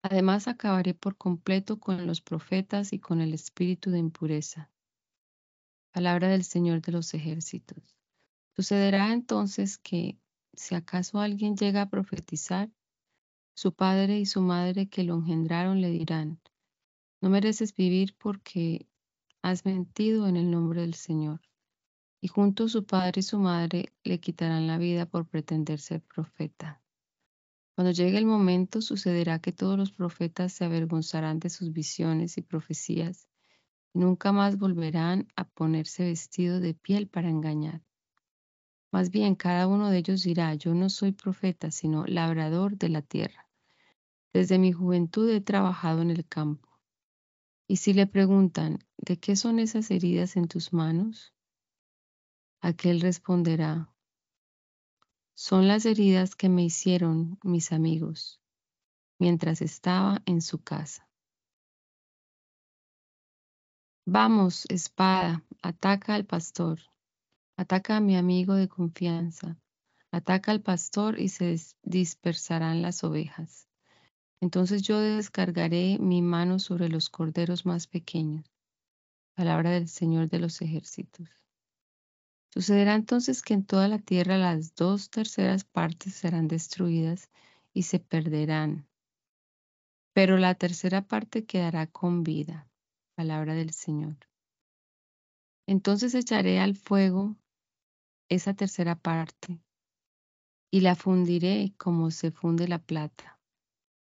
[0.02, 4.72] Además, acabaré por completo con los profetas y con el espíritu de impureza.
[5.92, 7.98] Palabra del Señor de los ejércitos.
[8.56, 10.18] Sucederá entonces que,
[10.54, 12.72] si acaso alguien llega a profetizar,
[13.56, 16.40] su padre y su madre que lo engendraron le dirán,
[17.22, 18.88] no mereces vivir porque
[19.42, 21.42] has mentido en el nombre del Señor.
[22.22, 26.82] Y junto su padre y su madre le quitarán la vida por pretender ser profeta.
[27.76, 32.42] Cuando llegue el momento sucederá que todos los profetas se avergonzarán de sus visiones y
[32.42, 33.30] profecías
[33.94, 37.82] y nunca más volverán a ponerse vestido de piel para engañar.
[38.92, 43.02] Más bien, cada uno de ellos dirá, yo no soy profeta, sino labrador de la
[43.02, 43.50] tierra.
[44.34, 46.69] Desde mi juventud he trabajado en el campo.
[47.70, 51.36] Y si le preguntan, ¿de qué son esas heridas en tus manos?
[52.62, 53.94] Aquel responderá,
[55.36, 58.42] son las heridas que me hicieron mis amigos
[59.20, 61.08] mientras estaba en su casa.
[64.06, 66.80] Vamos, espada, ataca al pastor,
[67.56, 69.58] ataca a mi amigo de confianza,
[70.12, 73.69] Ataca al pastor y se dispersarán las ovejas.
[74.42, 78.46] Entonces yo descargaré mi mano sobre los corderos más pequeños.
[79.36, 81.28] Palabra del Señor de los ejércitos.
[82.52, 87.30] Sucederá entonces que en toda la tierra las dos terceras partes serán destruidas
[87.74, 88.88] y se perderán,
[90.14, 92.68] pero la tercera parte quedará con vida.
[93.16, 94.18] Palabra del Señor.
[95.68, 97.36] Entonces echaré al fuego
[98.30, 99.62] esa tercera parte
[100.72, 103.39] y la fundiré como se funde la plata.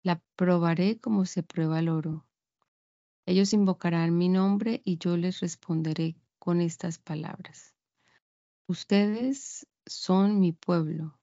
[0.01, 2.25] La probaré como se prueba el oro.
[3.25, 7.75] Ellos invocarán mi nombre y yo les responderé con estas palabras.
[8.67, 11.19] Ustedes son mi pueblo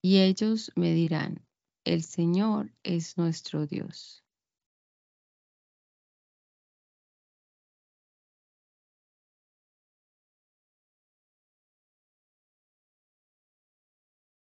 [0.00, 1.46] y ellos me dirán,
[1.84, 4.24] el Señor es nuestro Dios.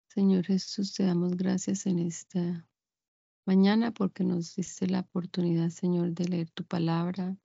[0.07, 2.65] Señor Jesús, te damos gracias en esta
[3.45, 7.37] mañana porque nos diste la oportunidad, Señor, de leer tu palabra.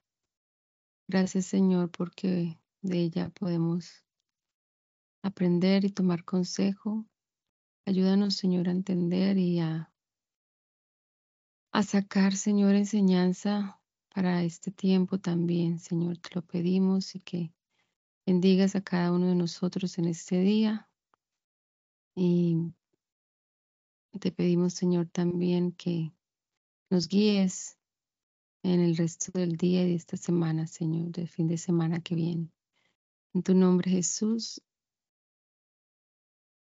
[1.08, 4.04] Gracias, Señor, porque de ella podemos
[5.22, 7.06] aprender y tomar consejo.
[7.84, 9.92] Ayúdanos, Señor, a entender y a,
[11.72, 13.80] a sacar, Señor, enseñanza
[14.14, 16.18] para este tiempo también, Señor.
[16.18, 17.52] Te lo pedimos y que
[18.26, 20.88] bendigas a cada uno de nosotros en este día.
[22.14, 22.72] Y
[24.18, 26.12] te pedimos, Señor, también que
[26.90, 27.78] nos guíes
[28.62, 32.14] en el resto del día y de esta semana, Señor, del fin de semana que
[32.14, 32.50] viene.
[33.32, 34.60] En tu nombre, Jesús,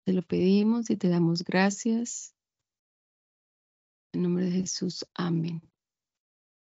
[0.05, 2.35] te lo pedimos y te damos gracias.
[4.13, 5.61] En nombre de Jesús, amén.